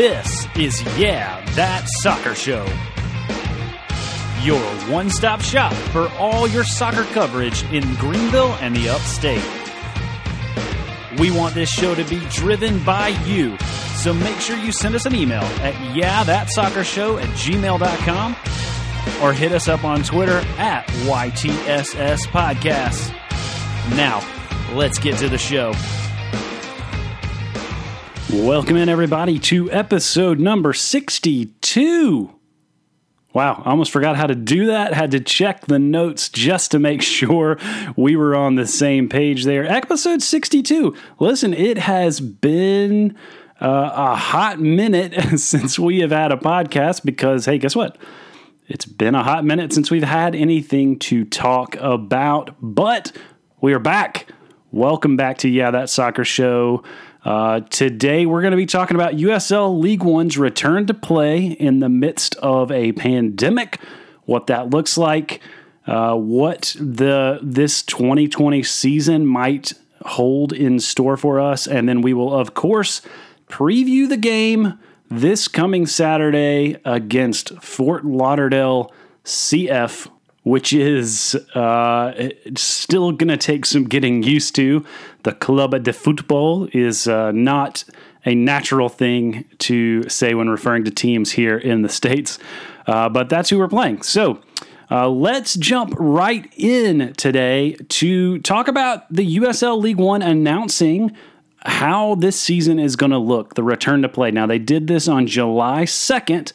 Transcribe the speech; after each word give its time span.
This 0.00 0.46
is 0.56 0.80
Yeah, 0.96 1.44
That 1.56 1.86
Soccer 1.86 2.34
Show. 2.34 2.64
Your 4.42 4.58
one 4.90 5.10
stop 5.10 5.42
shop 5.42 5.74
for 5.92 6.08
all 6.18 6.48
your 6.48 6.64
soccer 6.64 7.04
coverage 7.12 7.64
in 7.64 7.82
Greenville 7.96 8.54
and 8.62 8.74
the 8.74 8.88
upstate. 8.88 9.44
We 11.20 11.30
want 11.30 11.54
this 11.54 11.68
show 11.68 11.94
to 11.94 12.04
be 12.04 12.18
driven 12.30 12.82
by 12.82 13.08
you, 13.26 13.58
so 13.96 14.14
make 14.14 14.40
sure 14.40 14.56
you 14.56 14.72
send 14.72 14.94
us 14.94 15.04
an 15.04 15.14
email 15.14 15.42
at 15.60 15.74
yeahthatsoccershow 15.94 17.22
at 17.22 17.28
gmail.com 17.36 18.36
or 19.22 19.34
hit 19.34 19.52
us 19.52 19.68
up 19.68 19.84
on 19.84 20.02
Twitter 20.02 20.38
at 20.56 20.86
YTSS 21.04 22.20
Podcast. 22.28 23.10
Now, 23.94 24.26
let's 24.74 24.98
get 24.98 25.18
to 25.18 25.28
the 25.28 25.36
show. 25.36 25.74
Welcome 28.32 28.76
in, 28.76 28.88
everybody, 28.88 29.40
to 29.40 29.68
episode 29.72 30.38
number 30.38 30.72
62. 30.72 32.32
Wow, 33.32 33.60
I 33.64 33.70
almost 33.70 33.90
forgot 33.90 34.16
how 34.16 34.28
to 34.28 34.36
do 34.36 34.66
that. 34.66 34.94
Had 34.94 35.10
to 35.10 35.20
check 35.20 35.66
the 35.66 35.80
notes 35.80 36.28
just 36.28 36.70
to 36.70 36.78
make 36.78 37.02
sure 37.02 37.58
we 37.96 38.14
were 38.14 38.36
on 38.36 38.54
the 38.54 38.68
same 38.68 39.08
page 39.08 39.44
there. 39.44 39.64
Episode 39.64 40.22
62. 40.22 40.96
Listen, 41.18 41.52
it 41.52 41.78
has 41.78 42.20
been 42.20 43.16
uh, 43.60 43.90
a 43.92 44.14
hot 44.14 44.60
minute 44.60 45.12
since 45.40 45.76
we 45.76 45.98
have 45.98 46.12
had 46.12 46.30
a 46.30 46.36
podcast 46.36 47.04
because, 47.04 47.46
hey, 47.46 47.58
guess 47.58 47.74
what? 47.74 47.98
It's 48.68 48.86
been 48.86 49.16
a 49.16 49.24
hot 49.24 49.44
minute 49.44 49.72
since 49.72 49.90
we've 49.90 50.04
had 50.04 50.36
anything 50.36 51.00
to 51.00 51.24
talk 51.24 51.74
about, 51.80 52.54
but 52.60 53.10
we 53.60 53.72
are 53.72 53.80
back. 53.80 54.28
Welcome 54.70 55.16
back 55.16 55.38
to 55.38 55.48
Yeah, 55.48 55.72
That 55.72 55.90
Soccer 55.90 56.24
Show. 56.24 56.84
Uh, 57.22 57.60
today, 57.68 58.24
we're 58.24 58.40
going 58.40 58.52
to 58.52 58.56
be 58.56 58.64
talking 58.64 58.94
about 58.94 59.12
USL 59.12 59.78
League 59.78 60.02
One's 60.02 60.38
return 60.38 60.86
to 60.86 60.94
play 60.94 61.48
in 61.48 61.80
the 61.80 61.88
midst 61.90 62.34
of 62.36 62.72
a 62.72 62.92
pandemic, 62.92 63.78
what 64.24 64.46
that 64.46 64.70
looks 64.70 64.96
like, 64.96 65.42
uh, 65.86 66.14
what 66.14 66.74
the 66.80 67.38
this 67.42 67.82
2020 67.82 68.62
season 68.62 69.26
might 69.26 69.74
hold 70.06 70.54
in 70.54 70.80
store 70.80 71.18
for 71.18 71.38
us, 71.38 71.66
and 71.66 71.86
then 71.86 72.00
we 72.00 72.14
will, 72.14 72.32
of 72.32 72.54
course, 72.54 73.02
preview 73.50 74.08
the 74.08 74.16
game 74.16 74.78
this 75.10 75.46
coming 75.46 75.86
Saturday 75.86 76.78
against 76.86 77.50
Fort 77.62 78.06
Lauderdale 78.06 78.94
CF 79.24 80.08
which 80.42 80.72
is 80.72 81.34
uh, 81.54 82.30
still 82.56 83.12
going 83.12 83.28
to 83.28 83.36
take 83.36 83.66
some 83.66 83.84
getting 83.84 84.22
used 84.22 84.54
to. 84.54 84.84
The 85.22 85.32
Club 85.32 85.82
de 85.82 85.92
Football 85.92 86.68
is 86.72 87.06
uh, 87.06 87.32
not 87.32 87.84
a 88.24 88.34
natural 88.34 88.88
thing 88.88 89.44
to 89.58 90.08
say 90.08 90.34
when 90.34 90.48
referring 90.48 90.84
to 90.84 90.90
teams 90.90 91.32
here 91.32 91.56
in 91.56 91.82
the 91.82 91.88
States, 91.88 92.38
uh, 92.86 93.08
but 93.08 93.28
that's 93.28 93.50
who 93.50 93.58
we're 93.58 93.68
playing. 93.68 94.02
So 94.02 94.40
uh, 94.90 95.08
let's 95.08 95.54
jump 95.54 95.94
right 95.98 96.52
in 96.56 97.12
today 97.14 97.76
to 97.88 98.38
talk 98.40 98.68
about 98.68 99.10
the 99.12 99.36
USL 99.36 99.80
League 99.80 99.98
One 99.98 100.22
announcing 100.22 101.16
how 101.62 102.14
this 102.14 102.40
season 102.40 102.78
is 102.78 102.96
going 102.96 103.12
to 103.12 103.18
look, 103.18 103.54
the 103.54 103.62
return 103.62 104.02
to 104.02 104.08
play. 104.08 104.30
Now, 104.30 104.46
they 104.46 104.58
did 104.58 104.86
this 104.86 105.08
on 105.08 105.26
July 105.26 105.82
2nd, 105.82 106.52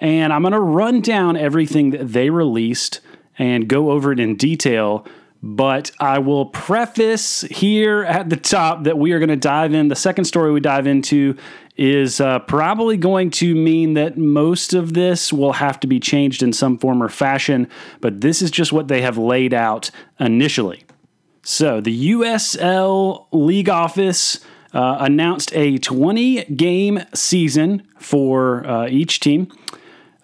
and 0.00 0.32
I'm 0.32 0.42
going 0.42 0.52
to 0.52 0.60
run 0.60 1.00
down 1.00 1.36
everything 1.36 1.90
that 1.90 2.12
they 2.12 2.30
released 2.30 3.00
and 3.38 3.68
go 3.68 3.90
over 3.90 4.10
it 4.12 4.18
in 4.18 4.36
detail. 4.36 5.06
But 5.42 5.92
I 6.00 6.18
will 6.18 6.46
preface 6.46 7.42
here 7.42 8.02
at 8.02 8.28
the 8.28 8.36
top 8.36 8.84
that 8.84 8.98
we 8.98 9.12
are 9.12 9.20
going 9.20 9.28
to 9.28 9.36
dive 9.36 9.72
in. 9.72 9.88
The 9.88 9.96
second 9.96 10.24
story 10.24 10.52
we 10.52 10.60
dive 10.60 10.86
into 10.86 11.36
is 11.76 12.20
uh, 12.20 12.40
probably 12.40 12.96
going 12.96 13.30
to 13.30 13.54
mean 13.54 13.94
that 13.94 14.18
most 14.18 14.74
of 14.74 14.94
this 14.94 15.32
will 15.32 15.52
have 15.52 15.78
to 15.80 15.86
be 15.86 16.00
changed 16.00 16.42
in 16.42 16.52
some 16.52 16.76
form 16.76 17.00
or 17.00 17.08
fashion, 17.08 17.68
but 18.00 18.20
this 18.20 18.42
is 18.42 18.50
just 18.50 18.72
what 18.72 18.88
they 18.88 19.00
have 19.00 19.16
laid 19.16 19.54
out 19.54 19.92
initially. 20.18 20.82
So, 21.44 21.80
the 21.80 22.12
USL 22.12 23.26
League 23.30 23.68
Office 23.68 24.40
uh, 24.74 24.98
announced 25.00 25.54
a 25.54 25.78
20 25.78 26.44
game 26.46 27.00
season 27.14 27.86
for 27.98 28.66
uh, 28.66 28.88
each 28.88 29.20
team. 29.20 29.50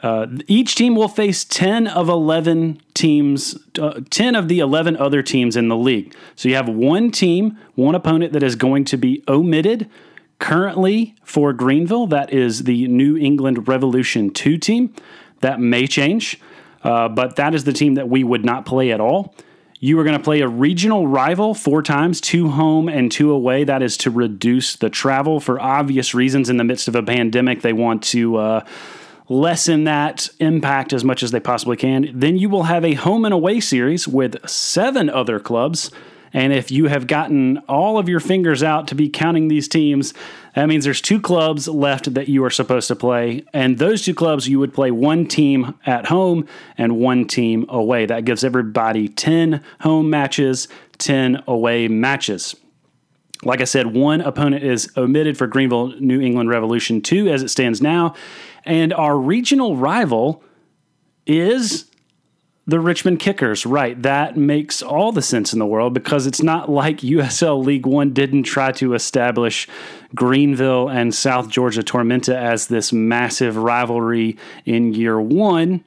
Uh, 0.05 0.27
each 0.47 0.75
team 0.75 0.95
will 0.95 1.09
face 1.09 1.47
10 1.47 1.87
of 1.87 2.11
11 2.11 2.79
teams, 2.93 3.57
uh, 3.81 4.03
10 4.11 4.35
of 4.35 4.49
the 4.49 4.59
11 4.59 4.99
other 4.99 5.23
teams 5.23 5.57
in 5.57 5.69
the 5.69 5.77
league. 5.79 6.15
So 6.37 6.51
you 6.51 6.57
have 6.57 6.69
one 6.69 7.11
team, 7.11 7.59
one 7.75 7.95
opponent 7.95 8.35
that 8.35 8.43
is 8.43 8.55
going 8.55 8.85
to 8.85 8.99
be 8.99 9.25
omitted. 9.27 9.89
Currently 10.39 11.15
for 11.25 11.55
Greenville, 11.55 12.07
that 12.09 12.35
is 12.35 12.65
the 12.65 12.87
New 12.87 13.17
England 13.17 13.67
Revolution 13.67 14.29
2 14.29 14.59
team. 14.59 14.95
That 15.41 15.59
may 15.59 15.87
change, 15.87 16.39
uh, 16.83 17.09
but 17.09 17.37
that 17.37 17.55
is 17.55 17.65
the 17.65 17.73
team 17.73 17.95
that 17.95 18.07
we 18.07 18.25
would 18.25 18.45
not 18.45 18.67
play 18.67 18.93
at 18.93 19.01
all. 19.01 19.35
You 19.81 19.99
are 20.01 20.05
going 20.05 20.19
to 20.19 20.23
play 20.23 20.43
a 20.43 20.49
regional 20.49 21.07
rival 21.07 21.55
four 21.55 21.83
times, 21.83 22.21
two 22.21 22.51
home 22.51 22.91
and 22.91 23.11
two 23.11 23.31
away. 23.31 23.65
That 23.65 23.83
is 23.83 23.97
to 23.99 24.11
reduce 24.11 24.77
the 24.77 24.91
travel 24.91 25.41
for 25.41 25.59
obvious 25.59 26.15
reasons. 26.15 26.51
In 26.51 26.59
the 26.59 26.65
midst 26.65 26.89
of 26.89 26.95
a 26.95 27.03
pandemic, 27.03 27.63
they 27.63 27.73
want 27.73 28.03
to 28.05 28.37
uh, 28.37 28.65
lessen 29.29 29.85
that 29.85 30.29
impact 30.39 30.93
as 30.93 31.05
much 31.05 31.23
as 31.23 31.31
they 31.31 31.41
possibly 31.41 31.77
can. 31.77 32.11
Then 32.13 32.37
you 32.37 32.49
will 32.49 32.65
have 32.65 32.85
a 32.85 32.95
home 32.95 33.25
and 33.25 33.33
away 33.33 33.61
series 33.61 34.07
with 34.07 34.49
seven 34.49 35.09
other 35.09 35.41
clubs. 35.41 35.91
And 36.33 36.53
if 36.53 36.73
you 36.73 36.89
have 36.89 37.07
gotten 37.07 37.59
all 37.69 37.97
of 37.97 38.09
your 38.09 38.19
fingers 38.19 38.63
out 38.63 38.89
to 38.89 38.97
be 38.97 39.09
counting 39.09 39.47
these 39.47 39.69
teams, 39.69 40.13
that 40.57 40.67
means 40.67 40.85
there's 40.85 41.01
two 41.01 41.21
clubs 41.21 41.69
left 41.69 42.13
that 42.15 42.29
you 42.29 42.45
are 42.45 42.51
supposed 42.51 42.89
to 42.89 42.97
play. 42.97 43.45
And 43.53 43.79
those 43.79 44.03
two 44.03 44.15
clubs, 44.15 44.49
you 44.49 44.59
would 44.59 44.75
play 44.75 44.91
one 44.91 45.27
team 45.27 45.79
at 45.87 46.07
home 46.07 46.47
and 46.77 46.99
one 46.99 47.27
team 47.27 47.67
away. 47.69 48.05
That 48.07 48.25
gives 48.25 48.43
everybody 48.43 49.09
10 49.09 49.63
home 49.81 50.11
matches, 50.11 50.67
10 50.99 51.45
away 51.47 51.87
matches. 51.87 52.57
Like 53.45 53.61
I 53.61 53.65
said, 53.65 53.89
one 53.89 54.21
opponent 54.21 54.65
is 54.65 54.91
omitted 54.97 55.37
for 55.37 55.47
Greenville 55.47 55.89
New 56.01 56.21
England 56.21 56.49
Revolution 56.49 57.01
2 57.01 57.29
as 57.29 57.43
it 57.43 57.49
stands 57.49 57.81
now. 57.81 58.15
And 58.65 58.93
our 58.93 59.17
regional 59.19 59.77
rival 59.77 60.43
is 61.27 61.91
the 62.67 62.81
Richmond 62.81 63.21
Kickers. 63.21 63.67
Right. 63.67 64.01
That 64.03 64.37
makes 64.37 64.83
all 64.83 65.13
the 65.13 65.23
sense 65.23 65.53
in 65.53 65.59
the 65.59 65.67
world 65.67 65.95
because 65.95 66.27
it's 66.27 66.43
not 66.43 66.71
like 66.71 66.99
USL 66.99 67.63
League 67.63 67.87
One 67.87 68.13
didn't 68.13 68.45
try 68.45 68.73
to 68.73 68.95
establish 68.95 69.69
Greenville 70.15 70.89
and 70.89 71.15
South 71.15 71.49
Georgia 71.49 71.83
Tormenta 71.83 72.35
as 72.35 72.69
this 72.69 72.93
massive 72.93 73.57
rivalry 73.57 74.37
in 74.65 74.95
year 74.95 75.21
one. 75.21 75.85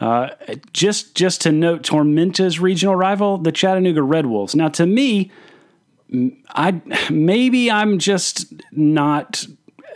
Uh, 0.00 0.30
just 0.72 1.14
just 1.16 1.40
to 1.40 1.50
note, 1.50 1.82
Tormenta's 1.82 2.60
regional 2.60 2.94
rival, 2.94 3.38
the 3.38 3.50
Chattanooga 3.50 4.02
Red 4.02 4.26
Wolves. 4.26 4.54
Now, 4.54 4.68
to 4.68 4.86
me, 4.86 5.32
I 6.50 6.80
maybe 7.10 7.70
I'm 7.70 7.98
just 7.98 8.52
not 8.70 9.44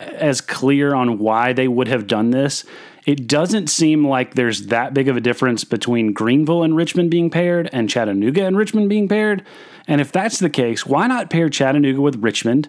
as 0.03 0.41
clear 0.41 0.95
on 0.95 1.19
why 1.19 1.53
they 1.53 1.69
would 1.69 1.89
have 1.89 2.07
done 2.07 2.31
this. 2.31 2.65
It 3.05 3.27
doesn't 3.27 3.69
seem 3.69 4.07
like 4.07 4.35
there's 4.35 4.67
that 4.67 4.95
big 4.95 5.09
of 5.09 5.17
a 5.17 5.21
difference 5.21 5.65
between 5.65 6.13
Greenville 6.13 6.63
and 6.63 6.77
Richmond 6.77 7.11
being 7.11 7.31
paired 7.31 7.69
and 7.73 7.91
Chattanooga 7.91 8.47
and 8.47 8.57
Richmond 8.57 8.89
being 8.89 9.09
paired. 9.09 9.45
And 9.89 10.01
if 10.01 10.13
that's 10.13 10.39
the 10.39 10.51
case, 10.51 10.87
why 10.87 11.09
not 11.09 11.29
pair 11.29 11.49
Chattanooga 11.49 12.01
with 12.01 12.23
Richmond 12.23 12.69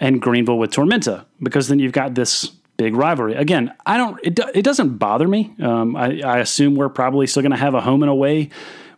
and 0.00 0.20
Greenville 0.22 0.58
with 0.58 0.70
Tormenta? 0.70 1.26
Because 1.42 1.68
then 1.68 1.78
you've 1.78 1.92
got 1.92 2.14
this 2.14 2.50
big 2.78 2.94
rivalry. 2.94 3.34
Again, 3.34 3.72
I 3.84 3.98
don't. 3.98 4.18
It, 4.22 4.40
it 4.54 4.62
doesn't 4.62 4.96
bother 4.96 5.28
me. 5.28 5.54
Um, 5.62 5.94
I, 5.94 6.20
I 6.22 6.38
assume 6.38 6.74
we're 6.74 6.88
probably 6.88 7.26
still 7.26 7.42
going 7.42 7.50
to 7.50 7.58
have 7.58 7.74
a 7.74 7.80
home 7.80 8.02
and 8.02 8.10
away 8.10 8.50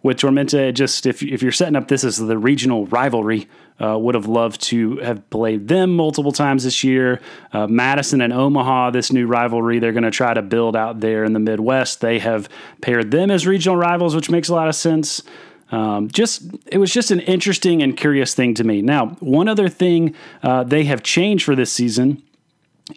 with 0.02 0.18
Tormenta. 0.18 0.72
Just 0.72 1.06
if 1.06 1.22
if 1.22 1.42
you're 1.42 1.52
setting 1.52 1.76
up 1.76 1.88
this 1.88 2.04
as 2.04 2.18
the 2.18 2.38
regional 2.38 2.86
rivalry, 2.86 3.48
uh, 3.80 3.98
would 3.98 4.14
have 4.14 4.26
loved 4.26 4.60
to 4.62 4.96
have 4.98 5.28
played 5.30 5.68
them 5.68 5.94
multiple 5.94 6.32
times 6.32 6.64
this 6.64 6.82
year. 6.82 7.20
Uh, 7.52 7.66
Madison 7.66 8.20
and 8.20 8.32
Omaha, 8.32 8.90
this 8.90 9.12
new 9.12 9.26
rivalry, 9.26 9.78
they're 9.78 9.92
going 9.92 10.02
to 10.04 10.10
try 10.10 10.34
to 10.34 10.42
build 10.42 10.76
out 10.76 11.00
there 11.00 11.24
in 11.24 11.32
the 11.32 11.40
Midwest. 11.40 12.00
They 12.00 12.18
have 12.18 12.48
paired 12.80 13.10
them 13.10 13.30
as 13.30 13.46
regional 13.46 13.76
rivals, 13.76 14.14
which 14.14 14.30
makes 14.30 14.48
a 14.48 14.54
lot 14.54 14.68
of 14.68 14.74
sense. 14.74 15.22
Um, 15.70 16.08
just 16.08 16.42
it 16.66 16.78
was 16.78 16.92
just 16.92 17.10
an 17.10 17.20
interesting 17.20 17.82
and 17.82 17.96
curious 17.96 18.34
thing 18.34 18.54
to 18.54 18.64
me. 18.64 18.80
Now, 18.80 19.08
one 19.20 19.48
other 19.48 19.68
thing 19.68 20.14
uh, 20.42 20.64
they 20.64 20.84
have 20.84 21.02
changed 21.02 21.44
for 21.44 21.54
this 21.54 21.70
season 21.70 22.22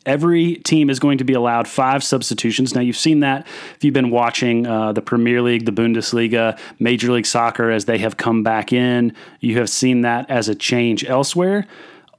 Every 0.06 0.56
team 0.56 0.90
is 0.90 1.00
going 1.00 1.18
to 1.18 1.24
be 1.24 1.34
allowed 1.34 1.68
five 1.68 2.04
substitutions. 2.04 2.74
Now, 2.74 2.82
you've 2.82 2.98
seen 2.98 3.20
that 3.22 3.46
if 3.76 3.84
you've 3.84 3.94
been 3.94 4.10
watching 4.10 4.66
uh, 4.66 4.94
the 4.94 5.02
Premier 5.02 5.42
League, 5.42 5.66
the 5.66 5.72
Bundesliga, 5.72 6.58
Major 6.80 7.12
League 7.12 7.26
Soccer 7.26 7.70
as 7.70 7.86
they 7.86 7.98
have 7.98 8.18
come 8.18 8.44
back 8.44 8.72
in. 8.72 9.14
You 9.40 9.58
have 9.58 9.70
seen 9.70 10.02
that 10.02 10.30
as 10.30 10.48
a 10.48 10.56
change 10.56 11.04
elsewhere. 11.06 11.68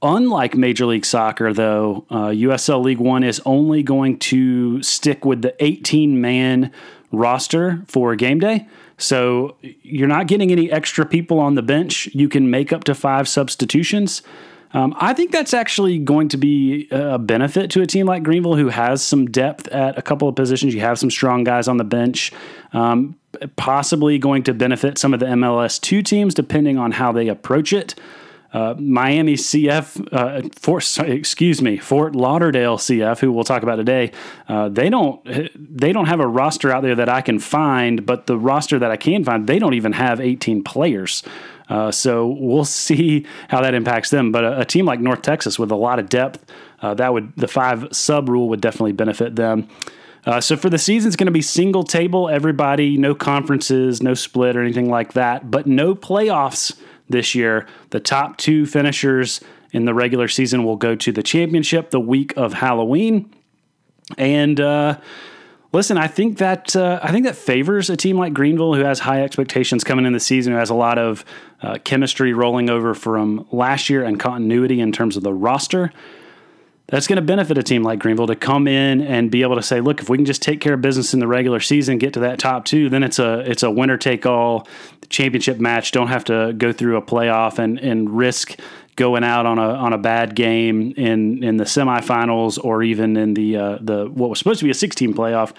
Unlike 0.01 0.55
Major 0.55 0.85
League 0.85 1.05
Soccer, 1.05 1.53
though, 1.53 2.05
uh, 2.09 2.27
USL 2.27 2.83
League 2.83 2.99
One 2.99 3.23
is 3.23 3.41
only 3.45 3.83
going 3.83 4.19
to 4.19 4.83
stick 4.83 5.23
with 5.23 5.41
the 5.41 5.55
18 5.63 6.19
man 6.19 6.71
roster 7.11 7.83
for 7.87 8.15
game 8.15 8.39
day. 8.39 8.67
So 8.97 9.55
you're 9.61 10.07
not 10.07 10.27
getting 10.27 10.51
any 10.51 10.71
extra 10.71 11.05
people 11.05 11.39
on 11.39 11.55
the 11.55 11.61
bench. 11.61 12.07
You 12.13 12.27
can 12.27 12.49
make 12.49 12.73
up 12.73 12.83
to 12.85 12.95
five 12.95 13.27
substitutions. 13.27 14.21
Um, 14.73 14.95
I 14.97 15.13
think 15.13 15.31
that's 15.31 15.53
actually 15.53 15.99
going 15.99 16.29
to 16.29 16.37
be 16.37 16.87
a 16.89 17.19
benefit 17.19 17.69
to 17.71 17.81
a 17.81 17.87
team 17.87 18.07
like 18.07 18.23
Greenville, 18.23 18.55
who 18.55 18.69
has 18.69 19.03
some 19.03 19.27
depth 19.27 19.67
at 19.67 19.97
a 19.97 20.01
couple 20.01 20.27
of 20.27 20.35
positions. 20.35 20.73
You 20.73 20.81
have 20.81 20.97
some 20.97 21.11
strong 21.11 21.43
guys 21.43 21.67
on 21.67 21.77
the 21.77 21.83
bench. 21.83 22.31
Um, 22.73 23.15
possibly 23.55 24.17
going 24.17 24.43
to 24.43 24.53
benefit 24.53 24.97
some 24.97 25.13
of 25.13 25.19
the 25.19 25.27
MLS 25.27 25.79
two 25.79 26.01
teams, 26.01 26.33
depending 26.33 26.77
on 26.77 26.91
how 26.91 27.11
they 27.11 27.27
approach 27.27 27.71
it. 27.71 27.95
Uh, 28.53 28.75
Miami 28.77 29.33
CF, 29.33 30.07
uh, 30.11 30.47
Fort, 30.55 30.99
excuse 30.99 31.59
me, 31.59 31.77
Fort 31.77 32.15
Lauderdale 32.15 32.77
CF, 32.77 33.19
who 33.19 33.31
we'll 33.31 33.43
talk 33.43 33.63
about 33.63 33.77
today, 33.77 34.11
uh, 34.47 34.69
they 34.69 34.91
don't 34.91 35.25
they 35.55 35.91
don't 35.91 36.05
have 36.05 36.19
a 36.19 36.27
roster 36.27 36.71
out 36.71 36.83
there 36.83 36.93
that 36.93 37.09
I 37.09 37.21
can 37.21 37.39
find, 37.39 38.05
but 38.05 38.27
the 38.27 38.37
roster 38.37 38.77
that 38.77 38.91
I 38.91 38.95
can 38.95 39.23
find, 39.23 39.47
they 39.47 39.57
don't 39.57 39.73
even 39.73 39.93
have 39.93 40.21
18 40.21 40.63
players. 40.63 41.23
Uh, 41.69 41.91
so 41.91 42.27
we'll 42.27 42.65
see 42.85 43.25
how 43.49 43.61
that 43.61 43.73
impacts 43.73 44.09
them. 44.09 44.31
But 44.31 44.43
a, 44.43 44.61
a 44.61 44.65
team 44.65 44.85
like 44.85 44.99
North 44.99 45.21
Texas 45.21 45.57
with 45.57 45.71
a 45.71 45.75
lot 45.75 45.99
of 45.99 46.09
depth, 46.09 46.45
uh, 46.81 46.93
that 46.95 47.13
would 47.13 47.33
the 47.35 47.47
five 47.47 47.87
sub 47.91 48.29
rule 48.29 48.49
would 48.49 48.61
definitely 48.61 48.91
benefit 48.91 49.35
them. 49.35 49.67
Uh, 50.25 50.39
so 50.39 50.55
for 50.55 50.69
the 50.69 50.77
season, 50.77 51.09
it's 51.09 51.17
going 51.17 51.25
to 51.25 51.31
be 51.31 51.41
single 51.41 51.83
table, 51.83 52.29
everybody, 52.29 52.97
no 52.97 53.13
conferences, 53.13 54.01
no 54.01 54.13
split 54.13 54.55
or 54.55 54.61
anything 54.61 54.89
like 54.89 55.13
that, 55.13 55.51
but 55.51 55.67
no 55.67 55.93
playoffs 55.93 56.79
this 57.09 57.35
year. 57.35 57.67
The 57.89 57.99
top 57.99 58.37
two 58.37 58.65
finishers 58.65 59.41
in 59.73 59.85
the 59.85 59.93
regular 59.93 60.29
season 60.29 60.63
will 60.63 60.77
go 60.77 60.95
to 60.95 61.11
the 61.11 61.23
championship 61.23 61.89
the 61.89 61.99
week 61.99 62.33
of 62.37 62.53
Halloween. 62.53 63.33
And 64.17 64.61
uh, 64.61 64.99
listen, 65.73 65.97
I 65.97 66.07
think 66.07 66.37
that 66.37 66.75
uh, 66.75 66.99
I 67.03 67.11
think 67.11 67.25
that 67.25 67.35
favors 67.35 67.89
a 67.89 67.97
team 67.97 68.17
like 68.17 68.33
Greenville, 68.33 68.73
who 68.75 68.83
has 68.83 68.99
high 68.99 69.23
expectations 69.23 69.83
coming 69.83 70.05
in 70.05 70.13
the 70.13 70.19
season, 70.19 70.53
who 70.53 70.59
has 70.59 70.69
a 70.69 70.75
lot 70.75 70.97
of 70.97 71.25
uh, 71.61 71.79
chemistry 71.83 72.31
rolling 72.33 72.69
over 72.69 72.93
from 72.93 73.45
last 73.51 73.89
year 73.89 74.03
and 74.03 74.19
continuity 74.19 74.79
in 74.79 74.91
terms 74.91 75.17
of 75.17 75.23
the 75.23 75.33
roster 75.33 75.91
that's 76.87 77.07
going 77.07 77.17
to 77.17 77.23
benefit 77.23 77.57
a 77.57 77.63
team 77.63 77.81
like 77.81 77.99
Greenville 77.99 78.27
to 78.27 78.35
come 78.35 78.67
in 78.67 79.01
and 79.01 79.31
be 79.31 79.41
able 79.41 79.55
to 79.55 79.63
say, 79.63 79.79
look, 79.79 80.01
if 80.01 80.09
we 80.09 80.17
can 80.17 80.25
just 80.25 80.41
take 80.41 80.59
care 80.59 80.73
of 80.73 80.81
business 80.81 81.13
in 81.13 81.19
the 81.19 81.27
regular 81.27 81.59
season, 81.59 81.97
get 81.97 82.13
to 82.13 82.19
that 82.19 82.39
top 82.39 82.65
two, 82.65 82.89
then 82.89 83.03
it's 83.03 83.19
a 83.19 83.39
it's 83.49 83.63
a 83.63 83.71
winner 83.71 83.97
take 83.97 84.25
all 84.25 84.67
championship 85.09 85.59
match. 85.59 85.91
Don't 85.91 86.07
have 86.07 86.25
to 86.25 86.53
go 86.57 86.73
through 86.73 86.97
a 86.97 87.01
playoff 87.01 87.57
and 87.57 87.79
and 87.79 88.09
risk 88.15 88.59
going 88.95 89.23
out 89.23 89.45
on 89.45 89.57
a 89.57 89.69
on 89.69 89.93
a 89.93 89.97
bad 89.97 90.35
game 90.35 90.93
in 90.97 91.43
in 91.43 91.57
the 91.57 91.63
semifinals 91.63 92.63
or 92.63 92.83
even 92.83 93.17
in 93.17 93.33
the 93.33 93.57
uh, 93.57 93.77
the 93.81 94.05
what 94.05 94.29
was 94.29 94.39
supposed 94.39 94.59
to 94.59 94.65
be 94.65 94.71
a 94.71 94.75
16 94.75 95.13
playoff. 95.13 95.53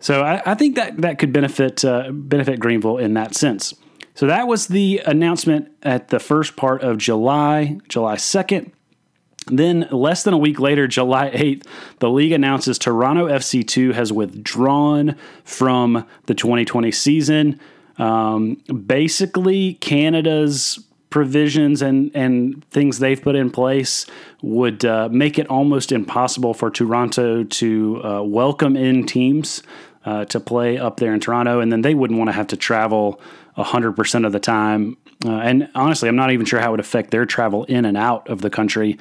So 0.00 0.22
I, 0.22 0.42
I 0.46 0.54
think 0.54 0.76
that 0.76 0.98
that 0.98 1.18
could 1.18 1.32
benefit 1.32 1.84
uh, 1.84 2.10
benefit 2.12 2.60
Greenville 2.60 2.98
in 2.98 3.14
that 3.14 3.34
sense. 3.34 3.74
So 4.14 4.26
that 4.26 4.48
was 4.48 4.66
the 4.66 5.00
announcement 5.06 5.70
at 5.82 6.08
the 6.08 6.18
first 6.18 6.56
part 6.56 6.82
of 6.82 6.98
July, 6.98 7.78
July 7.88 8.16
2nd. 8.16 8.72
Then, 9.46 9.88
less 9.90 10.22
than 10.22 10.34
a 10.34 10.38
week 10.38 10.60
later, 10.60 10.86
July 10.86 11.30
8th, 11.30 11.66
the 11.98 12.10
league 12.10 12.32
announces 12.32 12.78
Toronto 12.78 13.26
FC2 13.26 13.94
has 13.94 14.12
withdrawn 14.12 15.16
from 15.44 16.06
the 16.26 16.34
2020 16.34 16.92
season. 16.92 17.58
Um, 17.96 18.56
basically, 18.86 19.74
Canada's 19.74 20.78
provisions 21.10 21.82
and, 21.82 22.10
and 22.14 22.64
things 22.70 23.00
they've 23.00 23.20
put 23.20 23.34
in 23.34 23.50
place 23.50 24.06
would 24.42 24.84
uh, 24.84 25.08
make 25.10 25.38
it 25.38 25.46
almost 25.48 25.92
impossible 25.92 26.54
for 26.54 26.70
Toronto 26.70 27.44
to 27.44 28.04
uh, 28.04 28.22
welcome 28.22 28.76
in 28.76 29.04
teams 29.04 29.62
uh, 30.04 30.24
to 30.26 30.40
play 30.40 30.78
up 30.78 30.98
there 30.98 31.12
in 31.12 31.20
Toronto. 31.20 31.60
And 31.60 31.70
then 31.70 31.82
they 31.82 31.94
wouldn't 31.94 32.18
want 32.18 32.28
to 32.28 32.32
have 32.32 32.46
to 32.48 32.56
travel 32.56 33.20
100% 33.56 34.26
of 34.26 34.32
the 34.32 34.40
time. 34.40 34.96
Uh, 35.24 35.32
and 35.32 35.68
honestly, 35.74 36.08
I'm 36.08 36.16
not 36.16 36.30
even 36.30 36.46
sure 36.46 36.60
how 36.60 36.68
it 36.68 36.70
would 36.72 36.80
affect 36.80 37.10
their 37.10 37.26
travel 37.26 37.64
in 37.64 37.84
and 37.84 37.96
out 37.96 38.28
of 38.28 38.40
the 38.40 38.48
country. 38.48 38.98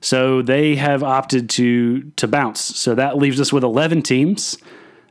So 0.00 0.42
they 0.42 0.74
have 0.74 1.02
opted 1.02 1.48
to 1.50 2.02
to 2.16 2.28
bounce. 2.28 2.60
So 2.60 2.94
that 2.94 3.16
leaves 3.16 3.40
us 3.40 3.54
with 3.54 3.64
11 3.64 4.02
teams. 4.02 4.58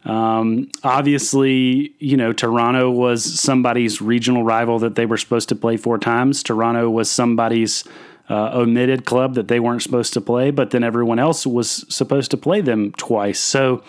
Um, 0.05 0.69
obviously, 0.83 1.93
you 1.99 2.17
know, 2.17 2.33
Toronto 2.33 2.91
was 2.91 3.23
somebody's 3.23 4.01
regional 4.01 4.43
rival 4.43 4.79
that 4.79 4.95
they 4.95 5.05
were 5.05 5.17
supposed 5.17 5.49
to 5.49 5.55
play 5.55 5.77
four 5.77 5.97
times. 5.97 6.43
Toronto 6.43 6.89
was 6.89 7.09
somebody's 7.09 7.83
uh, 8.29 8.51
omitted 8.53 9.05
club 9.05 9.35
that 9.35 9.47
they 9.47 9.59
weren't 9.59 9.81
supposed 9.81 10.13
to 10.13 10.21
play, 10.21 10.51
but 10.51 10.71
then 10.71 10.83
everyone 10.83 11.19
else 11.19 11.45
was 11.45 11.85
supposed 11.93 12.31
to 12.31 12.37
play 12.37 12.61
them 12.61 12.91
twice. 12.93 13.39
So 13.39 13.83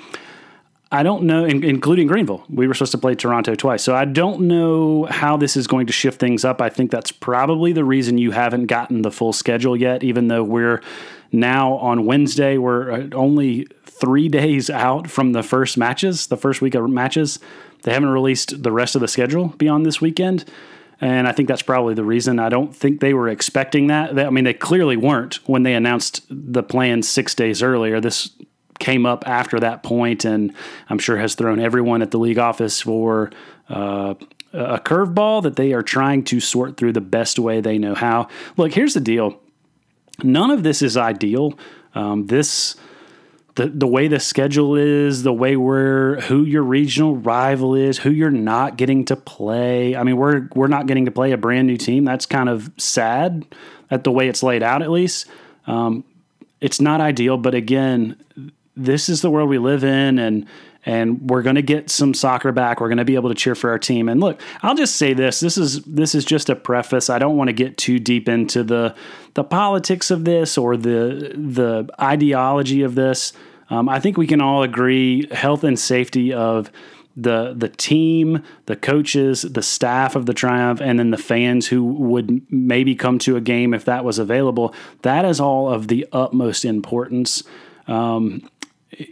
I 0.95 1.03
don't 1.03 1.25
know, 1.25 1.45
including 1.45 2.07
Greenville. 2.07 2.45
We 2.49 2.69
were 2.69 2.75
supposed 2.75 2.93
to 2.93 2.99
play 2.99 3.17
Toronto 3.17 3.57
twice. 3.57 3.83
So 3.83 3.97
I 3.97 4.05
don't 4.05 4.43
know 4.43 5.07
how 5.07 5.37
this 5.37 5.57
is 5.57 5.67
going 5.67 5.89
to 5.89 5.93
shift 5.93 6.21
things 6.21 6.45
up. 6.45 6.61
I 6.61 6.69
think 6.69 6.93
that's 6.93 7.11
probably 7.11 7.73
the 7.73 7.85
reason 7.85 8.17
you 8.17 8.31
haven't 8.31 8.67
gotten 8.67 9.03
the 9.03 9.11
full 9.11 9.33
schedule 9.33 9.77
yet, 9.77 10.05
even 10.05 10.29
though 10.29 10.45
we're 10.45 10.83
now 11.35 11.75
on 11.75 12.07
Wednesday. 12.07 12.59
We're 12.59 12.91
uh, 12.91 13.09
only 13.13 13.67
three 13.85 14.29
days 14.29 14.71
out 14.71 15.11
from 15.11 15.33
the 15.33 15.43
first 15.43 15.77
matches, 15.77 16.27
the 16.27 16.37
first 16.37 16.61
week 16.61 16.75
of 16.75 16.89
matches. 16.89 17.39
They 17.83 17.93
haven't 17.93 18.09
released 18.09 18.63
the 18.63 18.73
rest 18.73 18.95
of 18.95 19.01
the 19.01 19.09
schedule 19.09 19.49
beyond 19.49 19.85
this 19.85 20.01
weekend. 20.01 20.45
And 21.01 21.29
I 21.29 21.33
think 21.33 21.49
that's 21.49 21.63
probably 21.63 21.95
the 21.95 22.05
reason. 22.05 22.39
I 22.39 22.49
don't 22.49 22.75
think 22.75 23.01
they 23.01 23.15
were 23.15 23.29
expecting 23.29 23.89
that. 23.89 24.19
I 24.19 24.31
mean, 24.31 24.45
they 24.45 24.55
clearly 24.55 24.97
weren't 24.97 25.35
when 25.49 25.63
they 25.63 25.75
announced 25.75 26.23
the 26.31 26.63
plan 26.63 27.03
six 27.03 27.35
days 27.35 27.63
earlier. 27.63 28.01
This 28.01 28.31
came 28.79 29.05
up 29.05 29.27
after 29.27 29.61
that 29.61 29.83
point, 29.83 30.25
and 30.25 30.53
I'm 30.89 30.99
sure 30.99 31.19
has 31.19 31.35
thrown 31.35 31.61
everyone 31.61 32.01
at 32.01 32.11
the 32.11 32.19
league 32.19 32.39
office 32.39 32.81
for 32.81 33.31
uh, 33.69 34.15
a 34.53 34.79
curveball 34.79 35.43
that 35.43 35.57
they 35.57 35.73
are 35.73 35.83
trying 35.83 36.25
to 36.25 36.41
sort 36.41 36.77
through 36.77 36.93
the 36.93 37.01
best 37.01 37.39
way 37.39 37.61
they 37.61 37.77
know 37.77 37.95
how. 37.95 38.29
Look, 38.57 38.73
here's 38.73 38.95
the 38.95 39.01
deal: 39.01 39.41
none 40.23 40.51
of 40.51 40.63
this 40.63 40.83
is 40.83 40.97
ideal. 40.97 41.59
Um, 41.95 42.27
this. 42.27 42.77
The, 43.57 43.69
the 43.69 43.87
way 43.87 44.09
the 44.09 44.19
schedule 44.19 44.75
is, 44.75 45.23
the 45.23 45.33
way 45.33 45.57
we're 45.57 46.21
who 46.23 46.43
your 46.43 46.65
regional 46.65 47.15
rival 47.15 47.77
is, 47.77 47.99
who 47.99 48.11
you're 48.11 48.29
not 48.29 48.77
getting 48.77 49.05
to 49.05 49.15
play. 49.15 49.95
I 49.95 50.03
mean, 50.03 50.17
we're 50.17 50.49
we're 50.57 50.67
not 50.67 50.89
getting 50.89 51.05
to 51.05 51.13
play 51.13 51.31
a 51.31 51.37
brand 51.37 51.69
new 51.69 51.77
team. 51.77 52.05
That's 52.05 52.27
kind 52.27 52.49
of 52.49 52.73
sad 52.79 53.47
at 53.93 54.03
the 54.03 54.11
way 54.11 54.29
it's 54.29 54.43
laid 54.43 54.65
out, 54.65 54.83
at 54.83 54.91
least. 54.91 55.29
Um, 55.69 56.03
it's 56.61 56.81
not 56.81 57.01
ideal, 57.01 57.37
but 57.37 57.55
again, 57.55 58.21
this 58.77 59.09
is 59.09 59.23
the 59.23 59.31
world 59.31 59.49
we 59.49 59.59
live 59.59 59.85
in 59.85 60.19
and 60.19 60.47
and 60.87 61.31
we're 61.31 61.43
going 61.43 61.57
to 61.57 61.63
get 61.63 61.91
some 61.91 62.15
soccer 62.15 62.53
back. 62.53 62.81
We're 62.81 62.89
going 62.89 62.99
to 62.99 63.05
be 63.05 63.15
able 63.15 63.31
to 63.31 63.35
cheer 63.35 63.55
for 63.55 63.71
our 63.71 63.79
team. 63.79 64.09
And 64.09 64.21
look, 64.21 64.41
I'll 64.63 64.75
just 64.75 64.97
say 64.97 65.15
this: 65.15 65.41
this 65.41 65.57
is 65.57 65.83
this 65.85 66.15
is 66.15 66.25
just 66.25 66.49
a 66.51 66.57
preface. 66.57 67.11
I 67.11 67.19
don't 67.19 67.37
want 67.37 67.49
to 67.49 67.55
get 67.55 67.77
too 67.77 67.99
deep 67.99 68.29
into 68.29 68.63
the 68.63 68.95
the 69.35 69.45
politics 69.45 70.11
of 70.11 70.25
this 70.25 70.59
or 70.59 70.77
the 70.77 71.33
the 71.35 71.89
ideology 72.01 72.83
of 72.83 72.95
this. 72.95 73.33
Um, 73.71 73.89
I 73.89 73.99
think 73.99 74.19
we 74.19 74.27
can 74.27 74.41
all 74.41 74.63
agree 74.63 75.27
health 75.33 75.65
and 75.65 75.79
safety 75.79 76.33
of 76.33 76.71
the 77.17 77.55
the 77.57 77.69
team, 77.69 78.43
the 78.67 78.77
coaches, 78.77 79.43
the 79.43 79.63
staff 79.63 80.17
of 80.17 80.27
the 80.27 80.35
Triumph, 80.35 80.81
and 80.81 80.99
then 80.99 81.11
the 81.11 81.19
fans 81.19 81.69
who 81.69 81.85
would 81.85 82.43
maybe 82.53 82.95
come 82.95 83.19
to 83.21 83.37
a 83.37 83.41
game 83.41 83.73
if 83.73 83.85
that 83.87 84.05
was 84.05 84.19
available. 84.19 84.75
That 85.03 85.25
is 85.25 85.41
all 85.41 85.73
of 85.73 85.89
the 85.89 86.07
utmost 86.13 86.65
importance. 86.65 87.43
Um, 87.87 88.49